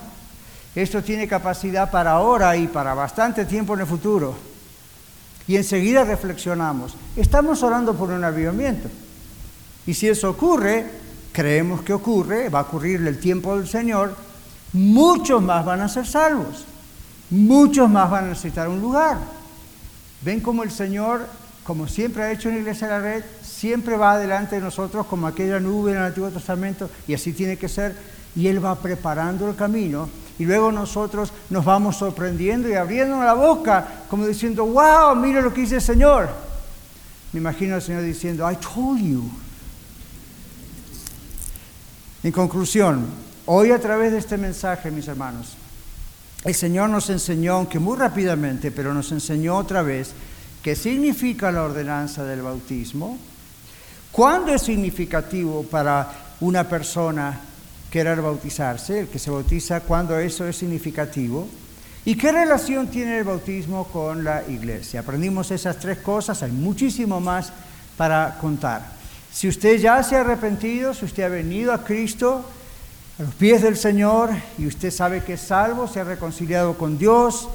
[0.75, 4.37] esto tiene capacidad para ahora y para bastante tiempo en el futuro.
[5.47, 6.95] Y enseguida reflexionamos.
[7.15, 8.89] Estamos orando por un avivamiento.
[9.87, 10.85] Y si eso ocurre,
[11.31, 14.15] creemos que ocurre, va a ocurrir el tiempo del Señor,
[14.73, 16.65] muchos más van a ser salvos,
[17.29, 19.17] muchos más van a necesitar un lugar.
[20.21, 21.27] Ven como el Señor,
[21.63, 25.05] como siempre ha hecho en la Iglesia de la Red, siempre va adelante de nosotros
[25.05, 27.95] como aquella nube en el Antiguo Testamento, y así tiene que ser,
[28.35, 33.33] y Él va preparando el camino, y luego nosotros nos vamos sorprendiendo y abriendo la
[33.33, 36.29] boca, como diciendo, wow, mire lo que dice el Señor.
[37.31, 39.29] Me imagino al Señor diciendo, I told you.
[42.25, 43.05] En conclusión,
[43.45, 45.55] hoy a través de este mensaje, mis hermanos,
[46.43, 50.09] el Señor nos enseñó, aunque muy rápidamente, pero nos enseñó otra vez
[50.63, 53.19] qué significa la ordenanza del bautismo,
[54.11, 57.41] cuándo es significativo para una persona
[57.91, 61.47] querer bautizarse, el que se bautiza, cuándo eso es significativo,
[62.05, 65.01] y qué relación tiene el bautismo con la iglesia.
[65.01, 67.53] Aprendimos esas tres cosas, hay muchísimo más
[67.95, 68.94] para contar.
[69.35, 72.45] Si usted ya se ha arrepentido, si usted ha venido a Cristo,
[73.19, 76.97] a los pies del Señor, y usted sabe que es salvo, se ha reconciliado con
[76.97, 77.49] Dios,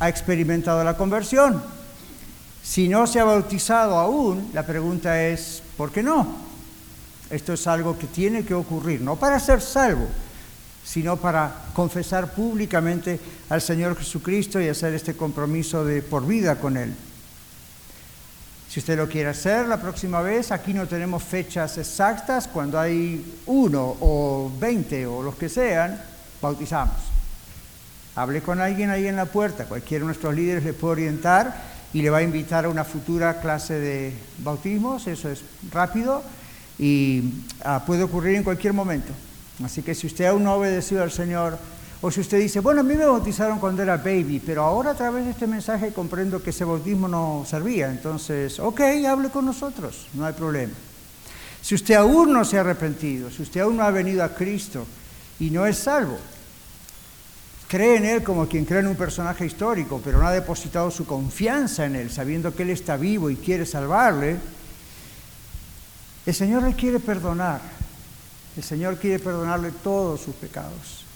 [0.00, 1.62] ha experimentado la conversión.
[2.62, 6.26] Si no se ha bautizado aún, la pregunta es, ¿por qué no?
[7.28, 10.06] Esto es algo que tiene que ocurrir, no para ser salvo,
[10.82, 16.78] sino para confesar públicamente al Señor Jesucristo y hacer este compromiso de por vida con
[16.78, 16.94] Él.
[18.68, 22.46] Si usted lo quiere hacer la próxima vez, aquí no tenemos fechas exactas.
[22.48, 25.98] Cuando hay uno o veinte o los que sean,
[26.42, 26.96] bautizamos.
[28.14, 31.54] Hable con alguien ahí en la puerta, cualquiera de nuestros líderes le puede orientar
[31.94, 36.22] y le va a invitar a una futura clase de bautismos, eso es rápido
[36.78, 39.12] y ah, puede ocurrir en cualquier momento.
[39.64, 41.58] Así que si usted aún no ha obedecido al Señor,
[42.00, 44.94] o si usted dice, bueno, a mí me bautizaron cuando era baby, pero ahora a
[44.94, 47.90] través de este mensaje comprendo que ese bautismo no servía.
[47.90, 50.74] Entonces, ok, hable con nosotros, no hay problema.
[51.60, 54.86] Si usted aún no se ha arrepentido, si usted aún no ha venido a Cristo
[55.40, 56.16] y no es salvo,
[57.66, 61.04] cree en Él como quien cree en un personaje histórico, pero no ha depositado su
[61.04, 64.36] confianza en Él, sabiendo que Él está vivo y quiere salvarle,
[66.24, 67.60] El Señor le quiere perdonar.
[68.56, 71.07] El Señor quiere perdonarle todos sus pecados.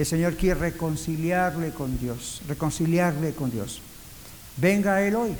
[0.00, 3.82] El Señor quiere reconciliarle con Dios, reconciliarle con Dios.
[4.56, 5.36] Venga a Él hoy,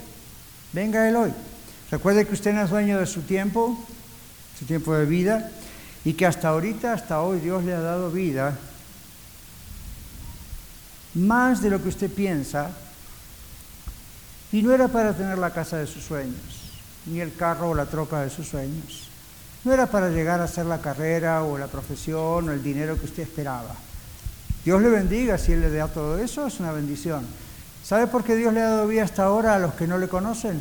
[0.74, 1.32] venga a Él hoy.
[1.90, 3.82] Recuerde que usted no es dueño de su tiempo,
[4.58, 5.50] su tiempo de vida,
[6.04, 8.58] y que hasta ahorita, hasta hoy, Dios le ha dado vida
[11.14, 12.70] más de lo que usted piensa,
[14.52, 16.74] y no era para tener la casa de sus sueños,
[17.06, 19.08] ni el carro o la troca de sus sueños.
[19.64, 23.06] No era para llegar a hacer la carrera o la profesión o el dinero que
[23.06, 23.74] usted esperaba.
[24.64, 27.26] Dios le bendiga si Él le da todo eso, es una bendición.
[27.82, 30.08] ¿Sabe por qué Dios le ha dado vida hasta ahora a los que no le
[30.08, 30.60] conocen?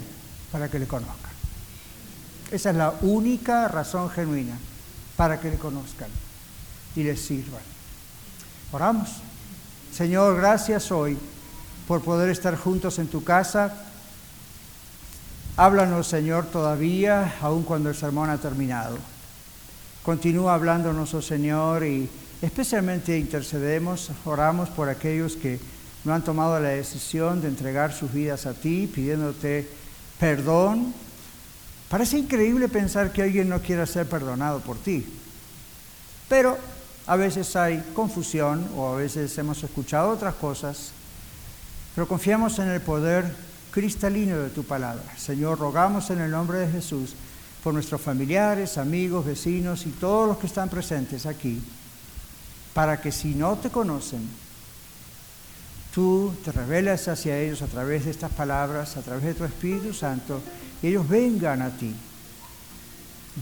[0.51, 1.31] Para que le conozcan.
[2.51, 4.57] Esa es la única razón genuina,
[5.15, 6.09] para que le conozcan
[6.95, 7.61] y le sirvan.
[8.71, 9.09] Oramos.
[9.91, 11.17] Señor, gracias hoy
[11.87, 13.73] por poder estar juntos en tu casa.
[15.57, 18.97] Háblanos, Señor, todavía, aun cuando el sermón ha terminado.
[20.03, 22.09] Continúa hablándonos, oh Señor, y
[22.41, 25.59] especialmente intercedemos, oramos por aquellos que
[26.03, 29.67] no han tomado la decisión de entregar sus vidas a ti, pidiéndote
[30.19, 30.93] perdón.
[31.89, 35.05] Parece increíble pensar que alguien no quiera ser perdonado por ti,
[36.27, 36.57] pero
[37.07, 40.91] a veces hay confusión o a veces hemos escuchado otras cosas,
[41.95, 43.25] pero confiamos en el poder
[43.71, 45.03] cristalino de tu palabra.
[45.17, 47.15] Señor, rogamos en el nombre de Jesús
[47.63, 51.61] por nuestros familiares, amigos, vecinos y todos los que están presentes aquí,
[52.79, 54.25] para que si no te conocen,
[55.93, 59.93] tú te revelas hacia ellos a través de estas palabras, a través de tu Espíritu
[59.93, 60.39] Santo,
[60.81, 61.93] y ellos vengan a ti,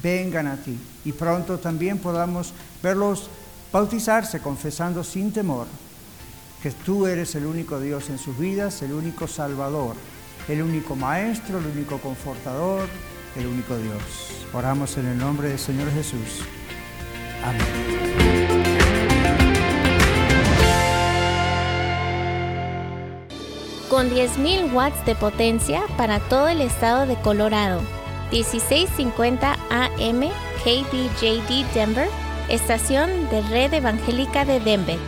[0.01, 3.29] vengan a ti, y pronto también podamos verlos
[3.71, 5.67] bautizarse confesando sin temor
[6.63, 9.95] que tú eres el único Dios en sus vidas, el único Salvador,
[10.47, 12.87] el único Maestro, el único Confortador,
[13.35, 14.01] el único Dios.
[14.51, 16.41] Oramos en el nombre del Señor Jesús.
[17.45, 17.96] Amén.
[23.97, 27.81] Con 10.000 watts de potencia para todo el estado de Colorado.
[28.31, 30.21] 1650 AM
[30.63, 32.07] KDJD Denver
[32.47, 34.99] Estación de Red Evangélica de Denver.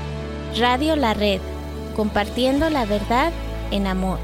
[0.57, 1.39] Radio La Red.
[1.95, 3.31] Compartiendo la verdad
[3.69, 4.17] en amor.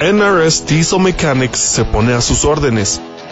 [0.00, 3.00] NRS Diesel Mechanics se pone a sus órdenes.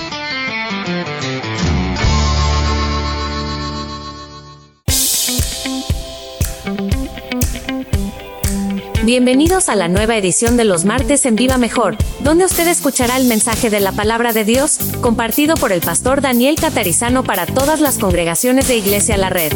[9.08, 13.26] Bienvenidos a la nueva edición de los martes en Viva Mejor, donde usted escuchará el
[13.26, 18.00] mensaje de la palabra de Dios, compartido por el pastor Daniel Catarizano para todas las
[18.00, 19.54] congregaciones de Iglesia La Red.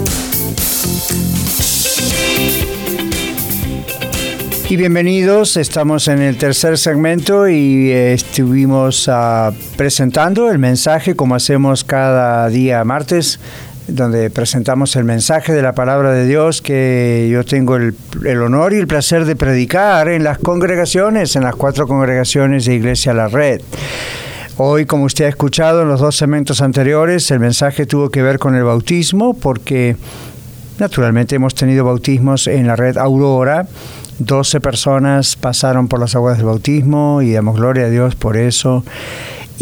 [4.70, 11.36] Y bienvenidos, estamos en el tercer segmento y eh, estuvimos uh, presentando el mensaje como
[11.36, 13.38] hacemos cada día martes
[13.88, 17.96] donde presentamos el mensaje de la palabra de Dios que yo tengo el,
[18.42, 23.14] honor y el placer de predicar en las congregaciones, en las cuatro congregaciones de Iglesia
[23.14, 23.62] La Red.
[24.58, 28.38] Hoy, como usted ha escuchado en los dos segmentos anteriores, el mensaje tuvo que ver
[28.38, 29.96] con el bautismo porque
[30.78, 33.68] naturalmente hemos tenido bautismos en la red Aurora.
[34.20, 38.84] 12 personas pasaron por las aguas del bautismo y damos gloria a Dios por eso.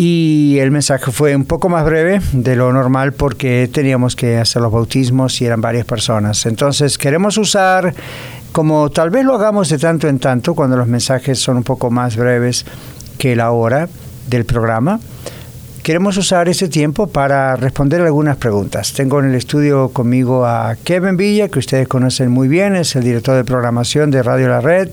[0.01, 4.61] Y el mensaje fue un poco más breve de lo normal porque teníamos que hacer
[4.61, 6.45] los bautismos y eran varias personas.
[6.45, 7.93] Entonces queremos usar,
[8.53, 11.91] como tal vez lo hagamos de tanto en tanto, cuando los mensajes son un poco
[11.91, 12.65] más breves
[13.17, 13.89] que la hora
[14.29, 15.01] del programa,
[15.83, 18.93] queremos usar ese tiempo para responder algunas preguntas.
[18.93, 23.03] Tengo en el estudio conmigo a Kevin Villa, que ustedes conocen muy bien, es el
[23.03, 24.89] director de programación de Radio La Red,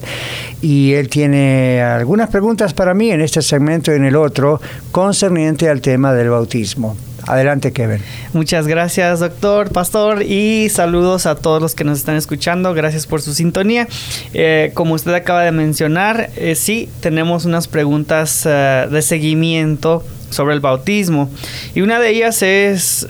[0.62, 4.61] y él tiene algunas preguntas para mí en este segmento y en el otro
[4.93, 6.97] concerniente al tema del bautismo.
[7.26, 8.01] Adelante, Kevin.
[8.32, 12.72] Muchas gracias, doctor, pastor, y saludos a todos los que nos están escuchando.
[12.72, 13.89] Gracias por su sintonía.
[14.32, 20.05] Eh, como usted acaba de mencionar, eh, sí, tenemos unas preguntas eh, de seguimiento
[20.37, 21.28] sobre el bautismo.
[21.74, 23.09] Y una de ellas es,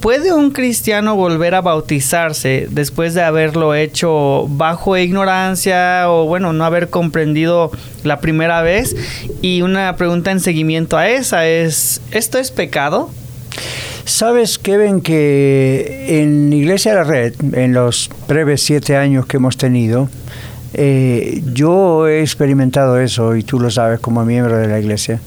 [0.00, 6.64] ¿puede un cristiano volver a bautizarse después de haberlo hecho bajo ignorancia o bueno, no
[6.64, 7.70] haber comprendido
[8.02, 8.94] la primera vez?
[9.40, 13.10] Y una pregunta en seguimiento a esa es, ¿esto es pecado?
[14.04, 19.56] Sabes, Kevin, que en Iglesia de la Red, en los breves siete años que hemos
[19.56, 20.10] tenido,
[20.74, 25.20] eh, yo he experimentado eso, y tú lo sabes como miembro de la iglesia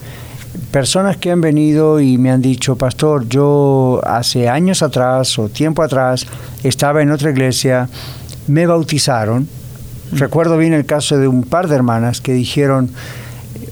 [0.72, 5.82] personas que han venido y me han dicho, pastor, yo hace años atrás o tiempo
[5.82, 6.26] atrás
[6.64, 7.90] estaba en otra iglesia,
[8.48, 9.48] me bautizaron.
[10.12, 10.18] Mm.
[10.18, 12.92] Recuerdo bien el caso de un par de hermanas que dijeron,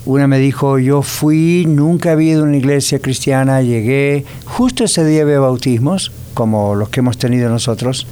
[0.05, 5.03] una me dijo, yo fui, nunca había ido a una iglesia cristiana, llegué, justo ese
[5.03, 8.05] día había bautismos, como los que hemos tenido nosotros,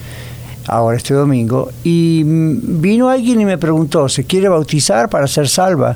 [0.68, 5.96] ahora este domingo, y vino alguien y me preguntó, ¿se quiere bautizar para ser salva?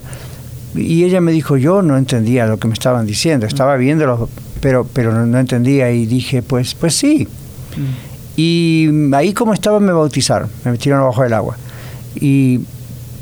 [0.75, 4.85] Y ella me dijo, yo no entendía lo que me estaban diciendo, estaba viéndolo, pero,
[4.91, 7.27] pero no, entendía y dije, pues, pues sí.
[7.75, 8.39] Mm.
[8.39, 11.57] Y ahí como estaba me bautizaron, me metieron abajo del agua.
[12.15, 12.61] Y,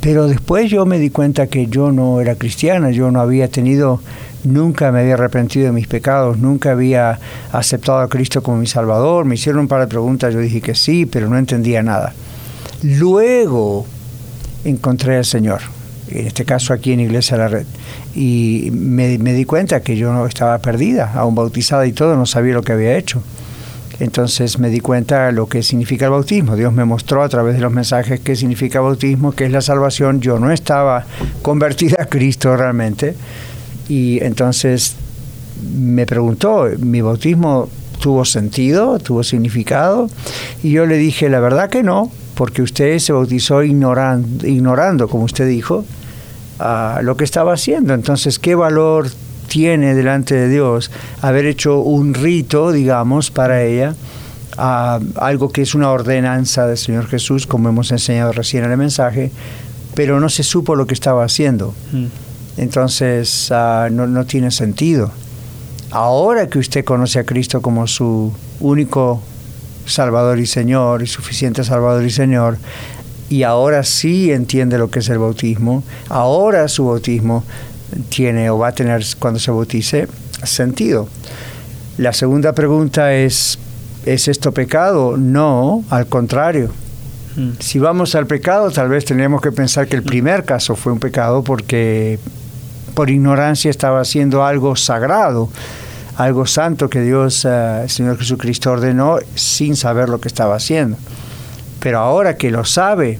[0.01, 4.01] pero después yo me di cuenta que yo no era cristiana, yo no había tenido,
[4.43, 7.19] nunca me había arrepentido de mis pecados, nunca había
[7.51, 9.25] aceptado a Cristo como mi Salvador.
[9.25, 12.13] Me hicieron un par de preguntas, yo dije que sí, pero no entendía nada.
[12.83, 13.85] Luego
[14.65, 15.74] encontré al Señor
[16.09, 17.65] en este caso aquí en Iglesia la Red.
[18.15, 22.63] Y me, di cuenta que yo estaba perdida, aún bautizada y todo, no sabía lo
[22.63, 23.21] que había hecho.
[23.99, 26.55] Entonces me di cuenta lo que significa el bautismo.
[26.55, 30.19] Dios me mostró a través de los mensajes qué significa bautismo, qué es la salvación.
[30.19, 31.05] Yo no estaba
[31.41, 33.15] convertida a Cristo realmente.
[33.87, 34.95] Y entonces
[35.73, 37.69] me preguntó, ¿mi bautismo
[38.01, 40.09] tuvo sentido, tuvo significado?
[40.61, 45.23] Y yo le dije, la verdad que no, porque usted se bautizó ignorando, ignorando como
[45.23, 45.85] usted dijo,
[47.01, 47.93] lo que estaba haciendo.
[47.93, 49.07] Entonces, ¿qué valor
[49.47, 53.95] tiene delante de Dios haber hecho un rito, digamos, para ella?
[54.57, 59.29] algo que es una ordenanza del Señor Jesús, como hemos enseñado recién en el mensaje,
[59.95, 61.73] pero no se supo lo que estaba haciendo.
[61.91, 62.05] Mm.
[62.57, 65.11] Entonces no, no tiene sentido.
[65.91, 68.31] Ahora que usted conoce a Cristo como su
[68.61, 69.21] único
[69.85, 72.57] Salvador y Señor, y suficiente Salvador y Señor,
[73.29, 77.43] y ahora sí entiende lo que es el bautismo, ahora su bautismo
[78.09, 80.07] tiene o va a tener cuando se bautice
[80.43, 81.07] sentido.
[81.97, 83.57] La segunda pregunta es,
[84.05, 85.17] ¿es esto pecado?
[85.17, 86.69] No, al contrario.
[87.35, 87.51] Hmm.
[87.59, 90.99] Si vamos al pecado, tal vez tenemos que pensar que el primer caso fue un
[90.99, 92.19] pecado porque
[92.93, 95.49] por ignorancia estaba haciendo algo sagrado
[96.17, 100.97] algo santo que Dios, eh, el Señor Jesucristo ordenó sin saber lo que estaba haciendo.
[101.79, 103.19] Pero ahora que lo sabe,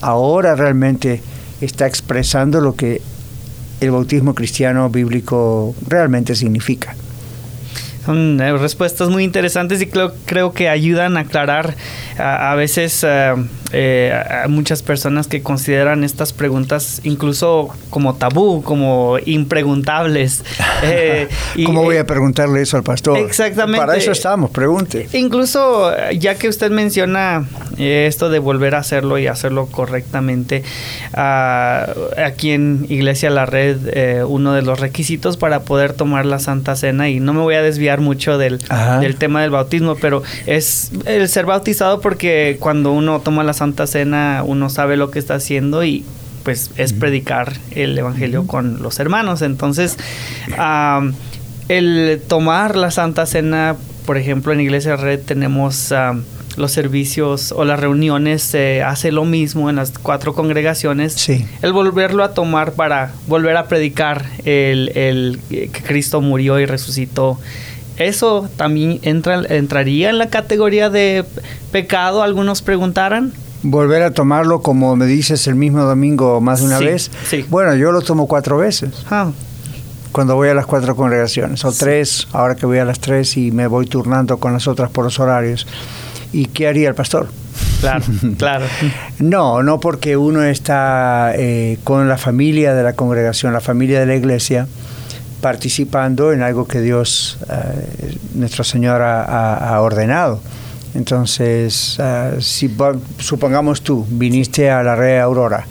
[0.00, 1.22] ahora realmente
[1.60, 3.02] está expresando lo que
[3.80, 6.94] el bautismo cristiano bíblico realmente significa.
[8.06, 11.74] Son eh, respuestas muy interesantes y creo, creo que ayudan a aclarar
[12.18, 13.34] a, veces eh,
[13.72, 14.12] eh,
[14.44, 20.44] a muchas personas que consideran estas preguntas incluso como tabú, como impreguntables.
[21.66, 23.18] ¿Cómo voy a preguntarle eso al pastor?
[23.18, 23.80] Exactamente.
[23.80, 25.08] Para eso estamos, pregunte.
[25.12, 27.44] Incluso ya que usted menciona
[27.76, 30.62] esto de volver a hacerlo y hacerlo correctamente,
[31.12, 31.88] ah,
[32.24, 37.10] aquí en Iglesia La Red, uno de los requisitos para poder tomar la Santa Cena,
[37.10, 38.58] y no me voy a desviar mucho del,
[39.00, 43.86] del, tema del bautismo, pero es el ser bautizado porque cuando uno toma la Santa
[43.86, 46.04] Cena uno sabe lo que está haciendo y
[46.44, 49.42] pues es predicar el Evangelio con los hermanos.
[49.42, 49.96] Entonces,
[51.68, 53.76] el tomar la Santa Cena,
[54.06, 55.92] por ejemplo, en Iglesia Red tenemos...
[56.56, 61.12] los servicios o las reuniones se hace lo mismo en las cuatro congregaciones.
[61.12, 61.44] Sí.
[61.60, 67.38] El volverlo a tomar para volver a predicar el, el que Cristo murió y resucitó
[67.98, 71.24] ¿Eso también entra, entraría en la categoría de
[71.72, 72.22] pecado?
[72.22, 73.32] Algunos preguntaran.
[73.62, 77.10] Volver a tomarlo, como me dices, el mismo domingo más de una vez.
[77.26, 77.44] Sí.
[77.48, 78.90] Bueno, yo lo tomo cuatro veces.
[79.10, 79.30] Ah.
[80.12, 83.50] cuando voy a las cuatro congregaciones, o tres, ahora que voy a las tres y
[83.50, 85.66] me voy turnando con las otras por los horarios.
[86.32, 87.28] ¿Y qué haría el pastor?
[87.80, 88.04] Claro,
[88.38, 88.66] claro.
[89.18, 94.06] No, no porque uno está eh, con la familia de la congregación, la familia de
[94.06, 94.66] la iglesia,
[95.46, 100.40] participando en algo que Dios, eh, nuestro Señor, ha, ordenado.
[100.92, 102.68] Entonces, eh, si
[103.18, 105.64] supongamos tú viniste a la red Aurora,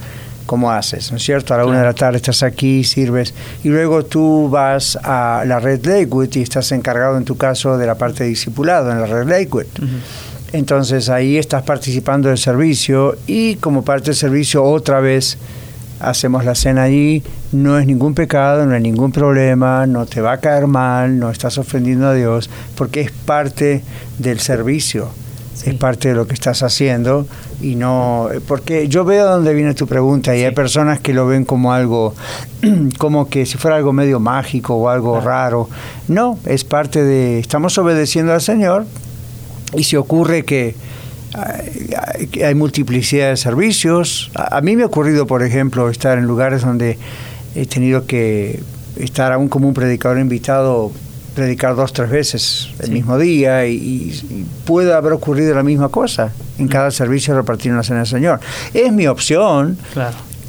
[0.45, 1.11] ¿cómo haces?
[1.11, 1.53] ¿No es cierto?
[1.53, 3.33] A la una de la tarde estás aquí, sirves,
[3.65, 7.85] y luego tú vas a la red Lakewood y estás encargado en tu caso de
[7.85, 9.65] la parte de discipulado en la red Lakewood.
[10.53, 15.37] Entonces ahí estás participando del servicio y como parte del servicio otra vez
[15.99, 20.33] hacemos la cena allí, no es ningún pecado, no hay ningún problema, no te va
[20.33, 23.83] a caer mal, no estás ofendiendo a Dios, porque es parte
[24.19, 25.09] del servicio,
[25.65, 27.25] es parte de lo que estás haciendo
[27.61, 31.45] y no, porque yo veo dónde viene tu pregunta y hay personas que lo ven
[31.45, 32.13] como algo,
[32.97, 35.69] como que si fuera algo medio mágico o algo raro,
[36.07, 38.85] no, es parte de, estamos obedeciendo al Señor
[39.73, 40.75] y si ocurre que
[42.43, 44.31] hay multiplicidad de servicios.
[44.35, 46.97] A, mí me ha ocurrido, por ejemplo, estar en lugares donde
[47.55, 48.61] he tenido que
[48.97, 50.91] estar aún como un predicador invitado,
[51.35, 56.67] predicar dos, tres veces el mismo día y, puede haber ocurrido la misma cosa en
[56.67, 58.39] cada servicio repartir una cena del Señor.
[58.73, 59.77] Es mi opción.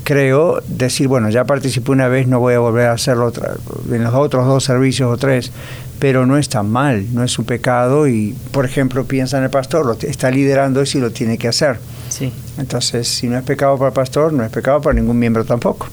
[0.05, 3.55] Creo decir, bueno, ya participé una vez, no voy a volver a hacerlo otra,
[3.91, 5.51] en los otros dos servicios o tres,
[5.99, 9.87] pero no está mal, no es un pecado y, por ejemplo, piensa en el pastor,
[9.87, 11.79] lo está liderando y lo tiene que hacer.
[12.09, 12.33] Sí.
[12.59, 15.89] Entonces, si no es pecado para el pastor, no es pecado para ningún miembro tampoco.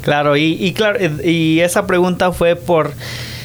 [0.00, 2.92] Claro, y, y claro, y esa pregunta fue por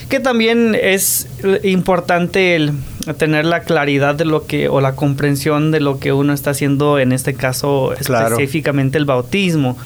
[0.10, 1.28] que también es
[1.64, 2.74] importante el
[3.18, 7.00] tener la claridad de lo que o la comprensión de lo que uno está haciendo
[7.00, 9.78] en este caso específicamente el bautismo.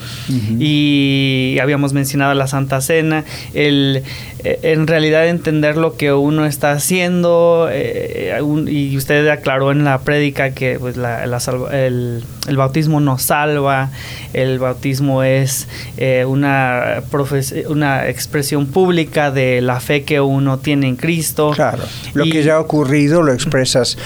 [0.59, 4.03] Y habíamos mencionado la Santa Cena el
[4.43, 8.37] eh, en realidad entender lo que uno está haciendo eh,
[8.67, 11.23] y usted aclaró en la prédica que pues la,
[11.71, 13.89] el, el, bautismo nos salva
[14.33, 17.03] el bautismo es eh, una
[17.67, 21.51] una expresión pública de la fe que uno tiene en Cristo.
[21.55, 21.83] Claro.
[22.13, 23.97] Lo que ya ha ocurrido lo expresas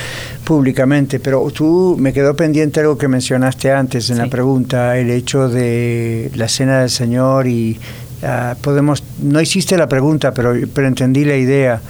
[0.43, 5.49] públicamente, pero tú me quedó pendiente algo que mencionaste antes en la pregunta, el hecho
[5.49, 7.79] de la cena del Señor y
[8.23, 11.81] ah, podemos, no hiciste la pregunta, pero, pero entendí la idea.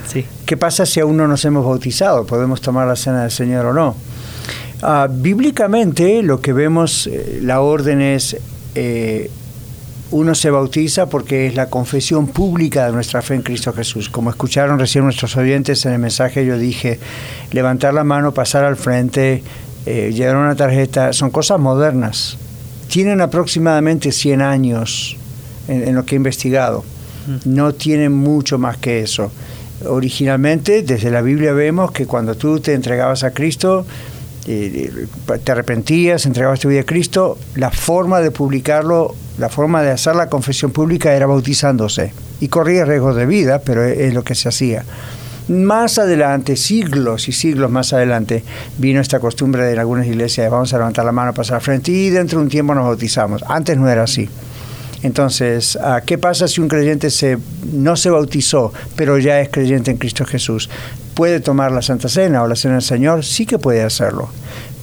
[0.45, 2.25] ¿Qué pasa si aún no nos hemos bautizado?
[2.25, 3.95] ¿Podemos tomar la cena del Señor o no?
[4.81, 8.37] Ah, bíblicamente lo que vemos, eh, la orden es
[8.75, 9.31] eh,
[10.11, 14.09] uno se bautiza porque es la confesión pública de nuestra fe en Cristo Jesús.
[14.09, 16.99] Como escucharon recién nuestros oyentes en el mensaje, yo dije,
[17.51, 19.43] levantar la mano, pasar al frente,
[19.85, 22.37] eh, llevar una tarjeta, son cosas modernas.
[22.87, 25.17] Tienen aproximadamente 100 años
[25.67, 26.85] en, lo que he investigado.
[27.43, 29.31] No tienen mucho más que eso.
[29.85, 33.85] Originalmente, desde la Biblia vemos que cuando tú te entregabas a Cristo,
[34.47, 35.07] eh,
[35.43, 40.15] te arrepentías, entregabas tu vida a Cristo, la forma de publicarlo, la forma de hacer
[40.15, 42.13] la confesión pública era bautizándose.
[42.39, 44.85] Y corría riesgo de vida, pero es lo que se hacía.
[45.49, 48.43] Más adelante, siglos y siglos más adelante,
[48.77, 52.09] vino esta costumbre de algunas iglesias vamos a levantar la mano, pasar al frente y
[52.09, 53.43] dentro de un tiempo nos bautizamos.
[53.47, 54.29] Antes no era así.
[55.03, 57.37] Entonces, ah, ¿qué pasa si un creyente se,
[57.71, 60.69] no se bautizó, pero ya es creyente en Cristo Jesús?
[61.13, 63.23] ¿Puede tomar la Santa Cena o la Cena del Señor?
[63.23, 64.29] Sí que puede hacerlo,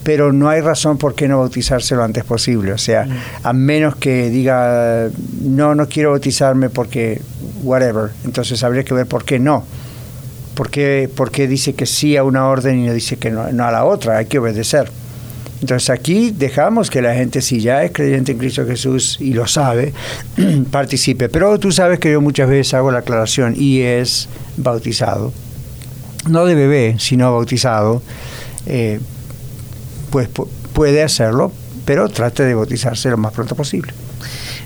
[0.03, 2.73] pero no hay razón por qué no bautizarse lo antes posible.
[2.73, 3.07] O sea,
[3.43, 5.09] a menos que diga,
[5.41, 7.21] no, no quiero bautizarme porque,
[7.63, 9.65] whatever, entonces habría que ver por qué no.
[10.55, 13.51] ¿Por qué, por qué dice que sí a una orden y no dice que no,
[13.51, 14.17] no a la otra?
[14.17, 14.89] Hay que obedecer.
[15.61, 19.47] Entonces aquí dejamos que la gente, si ya es creyente en Cristo Jesús y lo
[19.47, 19.93] sabe,
[20.71, 21.29] participe.
[21.29, 24.27] Pero tú sabes que yo muchas veces hago la aclaración y es
[24.57, 25.33] bautizado.
[26.27, 28.01] No de bebé, sino bautizado.
[28.65, 28.99] Eh,
[30.09, 30.29] pues
[30.73, 31.51] puede hacerlo,
[31.85, 33.93] pero trate de bautizarse lo más pronto posible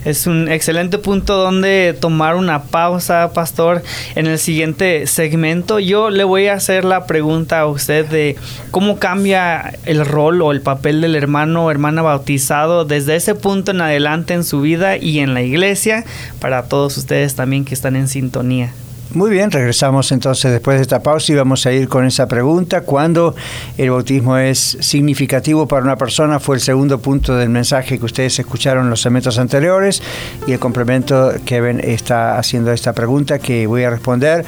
[0.04, 3.82] es un excelente punto donde tomar una pausa, pastor.
[4.14, 8.36] En el siguiente segmento yo le voy a hacer la pregunta a usted de
[8.70, 13.72] cómo cambia el rol o el papel del hermano o hermana bautizado desde ese punto
[13.72, 16.04] en adelante en su vida y en la iglesia
[16.40, 18.72] para todos ustedes también que están en sintonía.
[19.12, 22.82] Muy bien, regresamos entonces después de esta pausa y vamos a ir con esa pregunta.
[22.82, 23.34] ¿Cuándo
[23.76, 26.38] el bautismo es significativo para una persona?
[26.38, 30.00] Fue el segundo punto del mensaje que ustedes escucharon en los segmentos anteriores
[30.46, 34.44] y el complemento Kevin está haciendo esta pregunta que voy a responder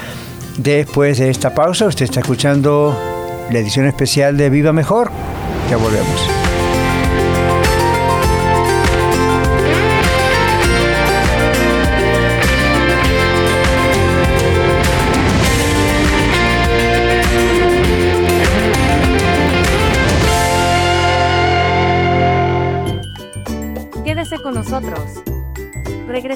[0.59, 1.87] después de esta pausa.
[1.87, 2.97] Usted está escuchando
[3.51, 5.11] la edición especial de Viva Mejor.
[5.71, 6.42] Ya volvemos.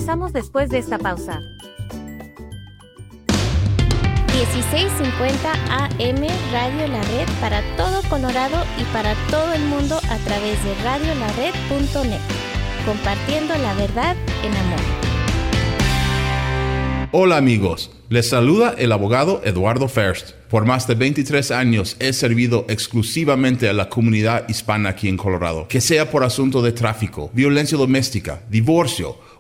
[0.07, 1.43] Regresamos después de esta pausa.
[4.33, 10.63] 1650 AM Radio La Red para todo Colorado y para todo el mundo a través
[10.63, 12.21] de radiolared.net.
[12.87, 14.79] Compartiendo la verdad en amor.
[17.11, 20.35] Hola amigos, les saluda el abogado Eduardo First.
[20.49, 25.67] Por más de 23 años he servido exclusivamente a la comunidad hispana aquí en Colorado,
[25.67, 29.19] que sea por asunto de tráfico, violencia doméstica, divorcio,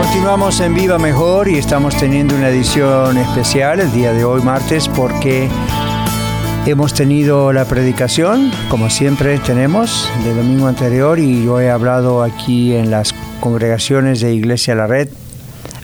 [0.00, 4.88] Continuamos en Viva Mejor y estamos teniendo una edición especial el día de hoy martes
[4.88, 5.50] porque
[6.64, 12.74] hemos tenido la predicación, como siempre tenemos, del domingo anterior y yo he hablado aquí
[12.74, 15.10] en las congregaciones de Iglesia La Red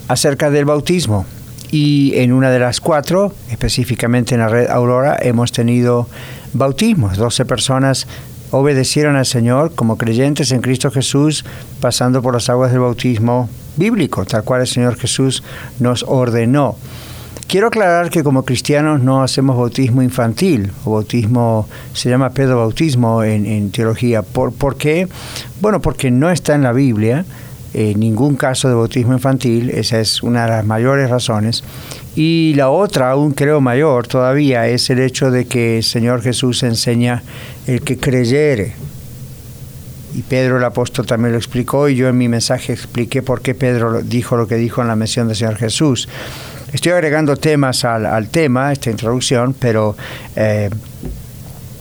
[0.09, 1.27] acerca del bautismo
[1.71, 6.09] y en una de las cuatro, específicamente en la red Aurora, hemos tenido
[6.53, 7.17] bautismos.
[7.17, 8.07] 12 personas
[8.51, 11.45] obedecieron al Señor como creyentes en Cristo Jesús,
[11.81, 15.43] pasando por las aguas del bautismo bíblico, tal cual el Señor Jesús
[15.79, 16.77] nos ordenó.
[17.47, 23.45] Quiero aclarar que como cristianos no hacemos bautismo infantil, o bautismo, se llama pedobautismo en,
[23.45, 24.23] en teología.
[24.23, 25.09] ¿Por, ¿Por qué?
[25.61, 27.25] Bueno, porque no está en la Biblia
[27.73, 31.63] eh, ningún caso de bautismo infantil, esa es una de las mayores razones.
[32.17, 36.63] Y la otra, aún creo mayor todavía, es el hecho de que el Señor Jesús
[36.63, 37.23] enseña
[37.67, 38.75] el que creyere.
[40.15, 43.55] Y Pedro el apóstol también lo explicó y yo en mi mensaje expliqué por qué
[43.55, 46.09] Pedro dijo lo que dijo en la mención del Señor Jesús.
[46.73, 49.97] Estoy agregando temas al, tema, esta introducción, pero
[50.35, 50.71] eh,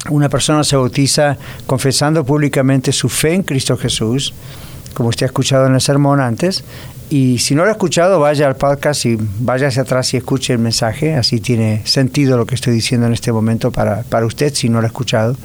[0.09, 4.33] una persona se bautiza confesando públicamente su fe en Cristo Jesús,
[4.93, 6.63] como usted ha escuchado en el sermón antes.
[7.09, 10.53] Y si no lo ha escuchado, vaya al podcast y vaya hacia atrás y escuche
[10.53, 11.15] el mensaje.
[11.15, 14.79] Así tiene sentido lo que estoy diciendo en este momento para, para usted, si no
[14.79, 15.35] lo ha escuchado.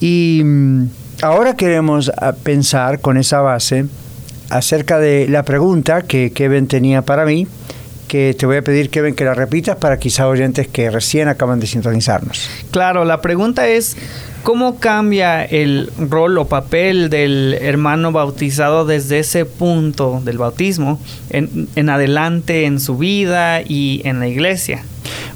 [0.00, 0.84] Y mm,
[1.22, 3.86] ahora queremos ah, pensar con esa base
[4.48, 7.46] acerca de la pregunta que Kevin tenía para mí,
[8.10, 11.60] que te voy a pedir, Kevin, que la repitas para quizá oyentes que recién acaban
[11.60, 12.50] de sintonizarnos.
[12.72, 13.96] Claro, la pregunta es,
[14.42, 20.98] ¿Cómo cambia el rol o papel del hermano bautizado desde ese punto del bautismo
[21.28, 24.82] en, adelante en su vida y en la iglesia?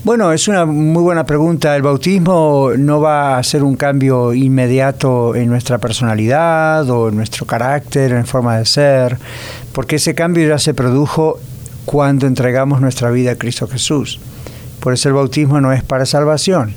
[0.04, 1.76] Bueno, es una muy buena pregunta.
[1.76, 7.44] El bautismo no va a ser un cambio inmediato en nuestra personalidad o en nuestro
[7.44, 9.18] carácter, en forma de ser,
[9.72, 11.38] porque ese cambio ya se produjo
[11.84, 14.20] cuando entregamos nuestra vida a Cristo Jesús.
[14.80, 16.74] Por eso el bautismo no es para salvación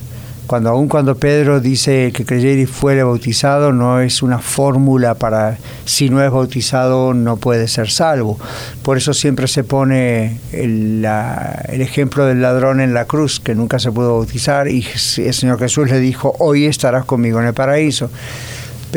[0.48, 5.58] cuando aun cuando Pedro dice que creyere y fuere bautizado, no es una fórmula para
[5.86, 8.40] si no es bautizado no puede ser salvo.
[8.82, 13.78] Por eso siempre se pone el, el ejemplo del ladrón en la cruz, que nunca
[13.78, 14.86] se pudo bautizar, y
[15.18, 18.10] el Señor Jesús le dijo, hoy estarás conmigo en el paraíso.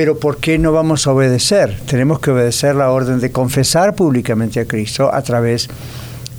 [0.01, 1.78] Pero ¿por qué no vamos a obedecer?
[1.84, 5.68] Tenemos que obedecer la orden de confesar públicamente a Cristo a través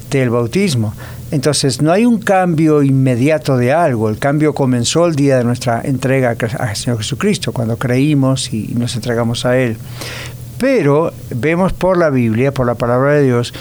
[0.09, 0.95] del bautismo.
[1.30, 4.09] Entonces, no hay un cambio inmediato de algo.
[4.09, 8.95] El cambio comenzó el día de nuestra entrega al Señor Jesucristo, cuando creímos y nos
[8.95, 9.78] entregamos a Él.
[10.57, 13.53] Pero vemos por la Biblia, por la palabra de Dios,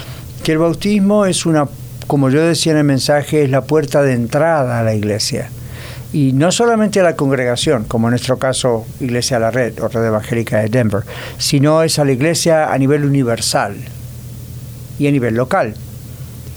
[0.42, 1.68] que el bautismo es una,
[2.06, 5.50] como yo decía en el mensaje, es la puerta de entrada a la iglesia.
[6.12, 9.88] Y no solamente a la congregación, como en nuestro caso Iglesia de la Red o
[9.88, 11.02] Red Evangélica de Denver,
[11.38, 13.76] sino es a la iglesia a nivel universal
[14.98, 15.74] y a nivel local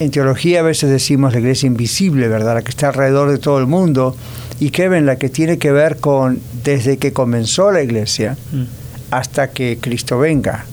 [0.00, 2.54] en teología a veces decimos la iglesia invisible, ¿verdad?
[2.54, 4.16] La que está alrededor de todo el mundo.
[4.60, 8.62] Y Kevin, la que tiene que ver con desde que comenzó la iglesia mm.
[9.10, 10.66] hasta que Cristo venga,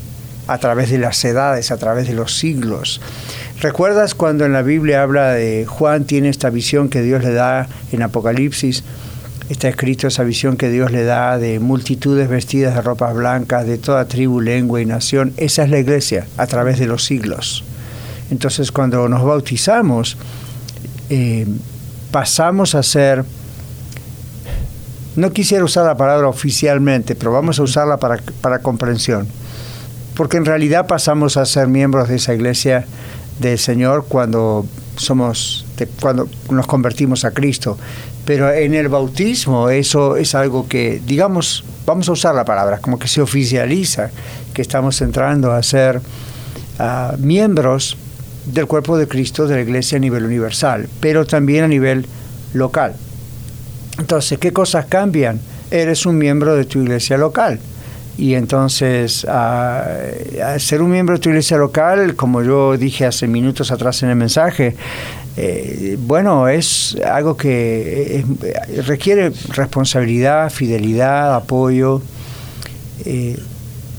[0.54, 3.02] a través de las edades, a través de los siglos.
[3.62, 7.68] ¿Recuerdas cuando en la Biblia habla de Juan tiene esta visión que Dios le da
[7.92, 8.84] en Apocalipsis?
[9.50, 13.78] Está escrito esa visión que Dios le da de multitudes vestidas de ropas blancas, de
[13.78, 15.34] toda tribu, lengua y nación.
[15.38, 17.64] Esa es la iglesia a través de los siglos.
[18.32, 20.18] Entonces cuando nos bautizamos,
[21.10, 21.46] eh,
[22.12, 23.26] pasamos a ser,
[25.18, 29.28] no quisiera usar la palabra oficialmente, pero vamos a usarla para, para comprensión,
[30.22, 32.86] porque en realidad pasamos a ser miembros de esa iglesia
[33.40, 35.66] del Señor cuando somos
[36.00, 37.76] cuando nos convertimos a Cristo.
[38.24, 43.00] Pero en el bautismo eso es algo que, digamos, vamos a usar la palabra, como
[43.00, 44.12] que se oficializa,
[44.54, 46.00] que estamos entrando a ser
[46.78, 47.98] ah, miembros
[48.46, 52.06] del cuerpo de Cristo de la iglesia a nivel universal, pero también a nivel
[52.54, 52.94] local.
[53.98, 55.40] Entonces, ¿qué cosas cambian?
[55.72, 57.60] Eres un miembro de tu iglesia local.
[58.22, 59.26] Y entonces,
[60.60, 64.16] ser un miembro de tu iglesia local, como yo dije hace minutos atrás en el
[64.16, 64.76] mensaje,
[65.38, 68.24] eh, bueno, es algo que
[68.86, 72.04] requiere responsabilidad, fidelidad, apoyo.
[73.06, 73.40] Eh,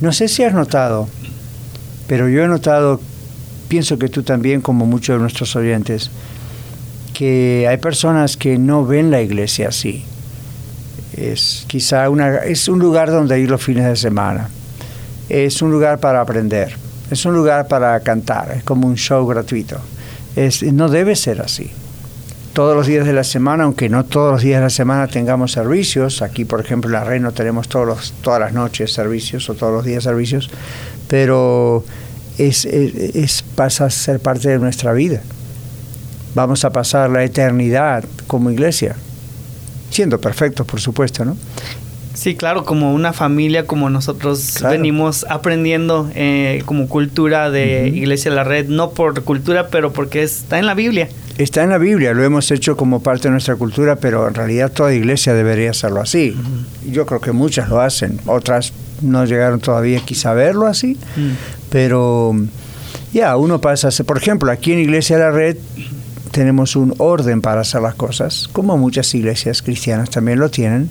[0.01, 1.09] no sé si has notado,
[2.07, 3.01] pero yo he notado
[3.67, 6.13] pienso que tú también, como muchos de nuestros oyentes,
[7.13, 10.05] que hay personas que no ven la iglesia así.
[11.17, 14.49] Es quizá una, es un lugar donde ir los fines de semana.
[15.29, 16.75] Es un lugar para aprender.
[17.11, 18.53] Es un lugar para cantar.
[18.57, 19.79] Es como un show gratuito.
[20.37, 21.71] Es, no debe ser así.
[22.53, 25.53] Todos los días de la semana, aunque no todos los días de la semana tengamos
[25.53, 29.49] servicios, aquí por ejemplo en la Red no tenemos todos los, todas las noches servicios
[29.49, 30.51] o todos los días servicios,
[31.09, 31.83] pero
[32.37, 35.23] es, es, pasa a ser parte de nuestra vida.
[36.35, 38.97] Vamos a pasar la eternidad como iglesia,
[39.93, 41.37] siendo perfectos, por supuesto, ¿no?
[42.15, 48.37] Sí, claro, como una familia, como nosotros venimos aprendiendo eh, como cultura de Iglesia de
[48.37, 51.09] la Red, no por cultura, pero porque está en la Biblia.
[51.39, 54.71] Está en la Biblia, lo hemos hecho como parte de nuestra cultura, pero en realidad
[54.71, 56.37] toda iglesia debería hacerlo así.
[56.87, 61.31] Yo creo que muchas lo hacen, otras no llegaron todavía quizá a verlo así, mm.
[61.71, 62.37] pero
[63.13, 65.57] ya uno pasa por ejemplo, aquí en Iglesia de la Red
[66.33, 70.91] tenemos un orden para hacer las cosas, como muchas iglesias cristianas también lo tienen.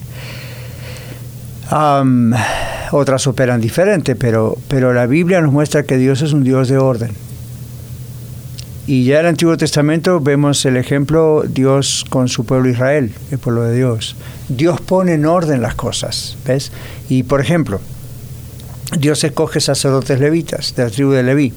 [2.92, 6.78] otras operan diferente, pero, pero la Biblia nos muestra que Dios es un Dios de
[6.78, 7.10] orden.
[8.86, 13.38] Y ya en el Antiguo Testamento vemos el ejemplo Dios con su pueblo Israel, el
[13.38, 14.16] pueblo de Dios.
[14.48, 16.72] Dios pone en orden las cosas, ¿ves?
[17.08, 17.80] Y por ejemplo,
[18.98, 21.52] Dios escoge sacerdotes levitas de la tribu de Leví.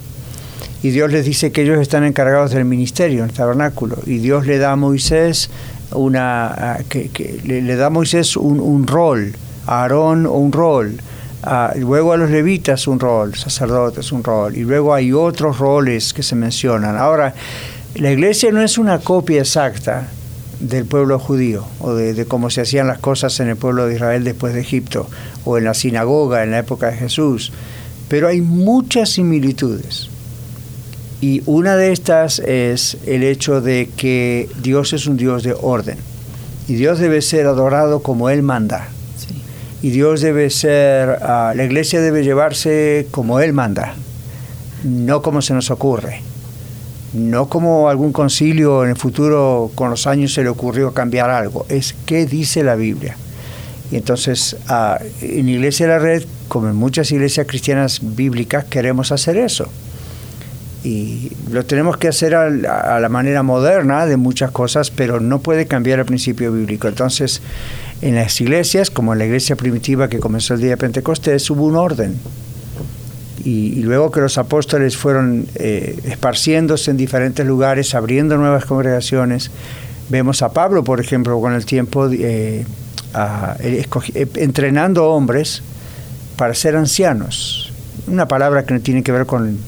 [0.84, 3.98] Y Dios les dice que ellos están encargados del ministerio en el tabernáculo.
[4.06, 5.50] Y Dios le da a Moisés
[5.92, 6.78] una
[7.44, 9.34] le, da a Moisés un, rol,
[9.66, 10.98] a Aarón un rol,
[11.78, 16.24] luego a los levitas un rol, sacerdotes un rol, y luego hay otros roles que
[16.24, 16.98] se mencionan.
[16.98, 17.34] Ahora,
[17.96, 20.08] la iglesia no es una copia exacta
[20.60, 24.24] del pueblo judío o de, cómo se hacían las cosas en el pueblo de Israel
[24.24, 25.08] después de Egipto
[25.44, 27.52] o en la sinagoga en la época de Jesús,
[28.08, 30.10] pero hay muchas similitudes.
[31.22, 35.98] Y una de estas es el hecho de que Dios es un Dios de orden
[36.68, 38.90] y Dios debe ser adorado como Él manda.
[39.82, 43.94] Y Dios debe ser, ah, la iglesia debe llevarse como Él manda,
[44.84, 46.22] no como se nos ocurre
[47.16, 51.66] no como algún concilio en el futuro con los años se le ocurrió cambiar algo,
[51.70, 53.16] es qué dice la Biblia.
[53.92, 59.12] Y entonces ah, en Iglesia de la Red, como en muchas iglesias cristianas bíblicas, queremos
[59.12, 59.68] hacer eso.
[60.86, 62.50] Y lo tenemos que hacer a,
[63.00, 66.88] la manera moderna de muchas cosas, pero no puede cambiar el principio bíblico.
[66.88, 67.42] Entonces,
[68.04, 71.66] en las iglesias, como en la iglesia primitiva que comenzó el día de Pentecostés, hubo
[71.66, 72.20] un orden
[73.46, 79.52] y, luego que los apóstoles fueron eh, esparciéndose en diferentes lugares, abriendo nuevas congregaciones,
[80.10, 82.66] vemos a Pablo, por ejemplo, con el tiempo eh,
[83.60, 85.62] eh, entrenando hombres
[86.38, 87.72] para ser ancianos.
[88.08, 89.60] Una palabra que no tiene que ver con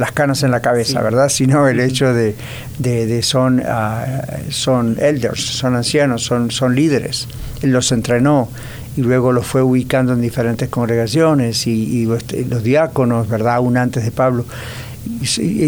[0.00, 1.28] las canas en la cabeza, ¿verdad?
[1.28, 2.34] Sino el hecho de,
[2.78, 4.06] de, son, ah,
[4.48, 7.28] son elders, son ancianos, son, son líderes.
[7.60, 8.48] Él los entrenó
[8.96, 13.56] y luego los fue ubicando en diferentes congregaciones y, los, diáconos, ¿verdad?
[13.56, 14.46] Aún antes de Pablo.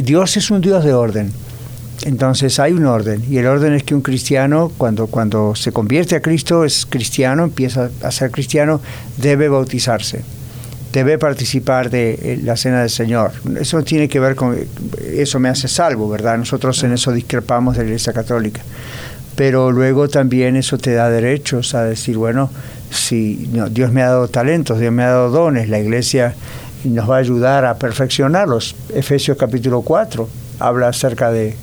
[0.02, 1.30] Dios es un Dios de orden.
[2.06, 6.16] Entonces hay un orden y el orden es que un cristiano cuando, cuando se convierte
[6.16, 8.80] a Cristo es cristiano, empieza a ser cristiano,
[9.18, 10.24] debe bautizarse,
[10.92, 13.32] debe participar de eh, la cena del Señor.
[13.58, 14.56] Eso tiene que ver con,
[15.02, 16.38] eso me hace salvo, ¿verdad?
[16.38, 18.62] Nosotros en eso discrepamos de la Iglesia Católica.
[19.34, 22.50] Pero luego también eso te da derechos a decir, bueno,
[22.90, 26.34] si Dios me ha dado talentos, Dios me ha dado dones, la iglesia
[26.84, 28.76] nos va a ayudar a perfeccionarlos.
[28.94, 30.28] Efesios capítulo 4
[30.58, 31.56] habla acerca de,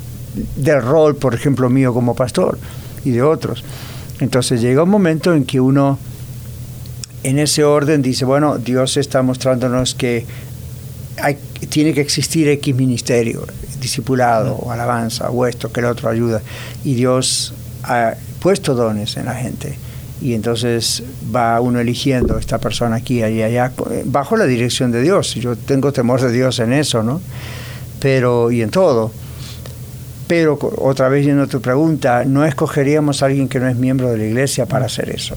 [0.55, 2.57] del rol, por ejemplo, mío como pastor
[3.05, 3.63] y de otros.
[4.19, 5.99] Entonces llega un momento en que uno,
[7.23, 10.25] en ese orden, dice, bueno, Dios está mostrándonos que
[11.21, 11.37] hay,
[11.69, 13.45] tiene que existir X ministerio,
[13.81, 16.41] discipulado, o alabanza, o esto, que el otro ayuda.
[16.83, 17.53] Y Dios
[17.83, 19.77] ha puesto dones en la gente.
[20.21, 21.03] Y entonces
[21.33, 23.71] va uno eligiendo esta persona aquí, allá, allá,
[24.05, 25.35] bajo la dirección de Dios.
[25.35, 27.21] Yo tengo temor de Dios en eso, ¿no?
[27.99, 29.11] Pero, y en todo.
[30.27, 34.11] Pero otra vez yendo a tu pregunta, no escogeríamos a alguien que no es miembro
[34.11, 35.35] de la iglesia para hacer eso.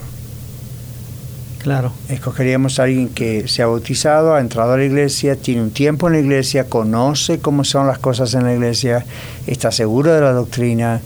[1.63, 1.93] Claro.
[2.09, 6.09] Escogeríamos a alguien que se ha bautizado, ha entrado a la iglesia, tiene un tiempo
[6.09, 9.05] en la iglesia, conoce cómo son las cosas en la iglesia,
[9.47, 11.01] está seguro de la doctrina,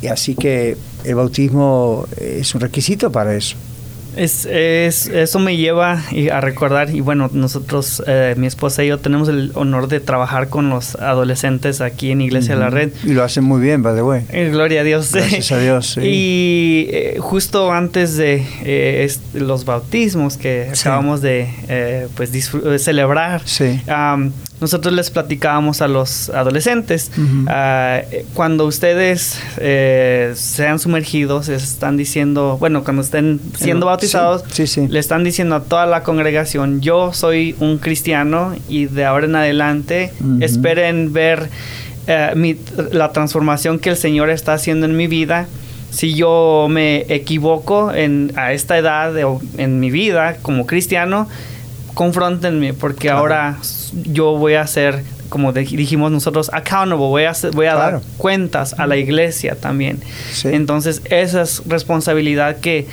[0.00, 3.56] y así que el bautismo es un requisito para eso.
[4.16, 6.02] Es, es, eso me lleva
[6.32, 10.48] a recordar, y bueno, nosotros, eh, mi esposa y yo, tenemos el honor de trabajar
[10.48, 12.90] con los adolescentes aquí en Iglesia de la Red.
[13.04, 14.24] Y lo hacen muy bien, by the way.
[14.30, 15.12] Eh, gloria a Dios.
[15.12, 15.86] Gracias a Dios.
[15.94, 16.00] Sí.
[16.02, 20.80] Y eh, justo antes de eh, los bautismos que Sí.
[20.80, 22.30] acabamos de pues
[22.78, 23.80] celebrar, Sí.
[23.86, 27.12] am, nosotros les platicábamos a los adolescentes,
[27.46, 28.00] ah,
[28.34, 34.88] cuando ustedes eh, sean sumergidos, están diciendo, bueno, cuando estén siendo Sí, bautizados, sí, sí.
[34.88, 39.36] le están diciendo a toda la congregación, yo soy un cristiano y de ahora en
[39.36, 40.38] adelante Ujú.
[40.42, 41.48] esperen ver
[42.06, 42.56] eh, mi-
[42.92, 45.46] la transformación que el Señor está haciendo en mi vida.
[45.90, 51.28] Si yo me equivoco en, a esta edad de- o en mi vida como cristiano,
[51.94, 53.18] confrontenme porque Claro.
[53.20, 53.56] ahora
[54.04, 57.98] yo voy a ser, como dijimos nosotros, accountable, voy a, voy a Claro.
[57.98, 60.00] dar cuentas a la iglesia también.
[60.32, 60.48] Sí.
[60.52, 62.86] Entonces, esa es responsabilidad que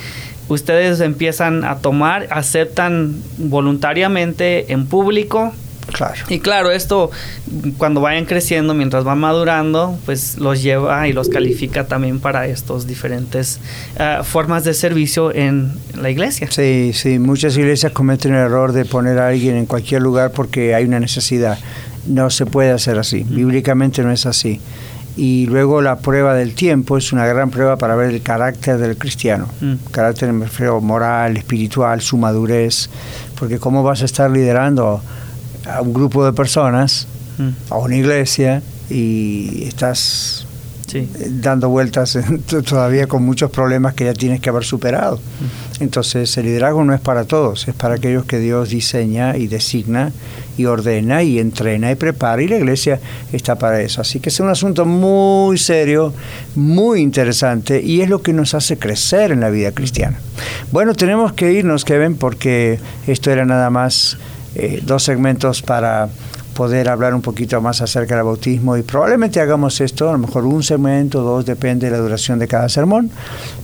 [0.47, 5.53] ustedes empiezan a tomar, aceptan voluntariamente en público.
[5.93, 6.15] Claro.
[6.29, 7.11] Y claro, esto
[7.77, 12.87] cuando vayan creciendo, mientras van madurando, pues los lleva y los califica también para estos
[12.87, 13.59] diferentes
[13.99, 16.49] ah, formas de servicio en la iglesia.
[16.49, 20.73] Sí, sí, muchas iglesias cometen el error de poner a alguien en cualquier lugar porque
[20.73, 21.59] hay una necesidad.
[22.07, 24.59] No se puede hacer así, bíblicamente no es así.
[25.18, 28.97] Y luego la prueba del tiempo es una gran prueba para ver el carácter del
[28.97, 29.47] cristiano.
[29.61, 29.76] Mm.
[29.91, 32.89] Carácter me refiero moral, espiritual, su madurez.
[33.39, 35.01] Porque cómo vas a estar liderando
[35.68, 37.07] a un grupo de personas,
[37.38, 40.44] Mm, a una iglesia, y estás
[40.88, 40.99] Sí.
[40.99, 41.07] eh,
[41.41, 45.19] dando vueltas en- todavía con muchos problemas que ya tienes que haber superado.
[45.79, 50.11] Entonces el liderazgo no es para todos, es para aquellos que Dios diseña y designa
[50.57, 52.99] y ordena y entrena y prepara y la iglesia
[53.33, 53.99] está para eso.
[53.99, 56.13] Así que es un asunto muy serio,
[56.55, 60.17] muy interesante y es lo que nos hace crecer en la vida cristiana.
[60.71, 64.17] Bueno, tenemos que irnos, Kevin, porque esto era nada más
[64.55, 66.07] eh, dos segmentos para
[66.55, 70.45] poder hablar un poquito más acerca del bautismo y probablemente hagamos esto, a lo mejor
[70.45, 73.11] un segmento, dos, depende de la duración de cada sermón,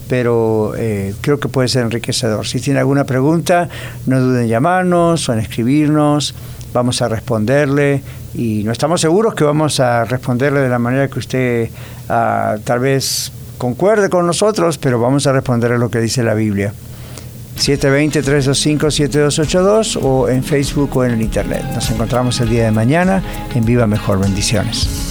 [0.10, 2.46] pero eh, creo que puede ser enriquecedor.
[2.46, 3.70] Si tiene alguna pregunta,
[4.06, 6.36] no duden en llamarnos o en escribirnos,
[6.74, 11.20] vamos a responderle y no estamos seguros que vamos a responderle de la manera que
[11.20, 11.70] usted
[12.10, 16.74] ah, tal vez concuerde con nosotros, pero vamos a responderle lo que dice la Biblia.
[17.58, 21.64] 720-325-7282 o en Facebook o en el Internet.
[21.74, 23.24] Nos encontramos el día de mañana
[23.54, 24.20] en Viva Mejor.
[24.20, 25.11] Bendiciones.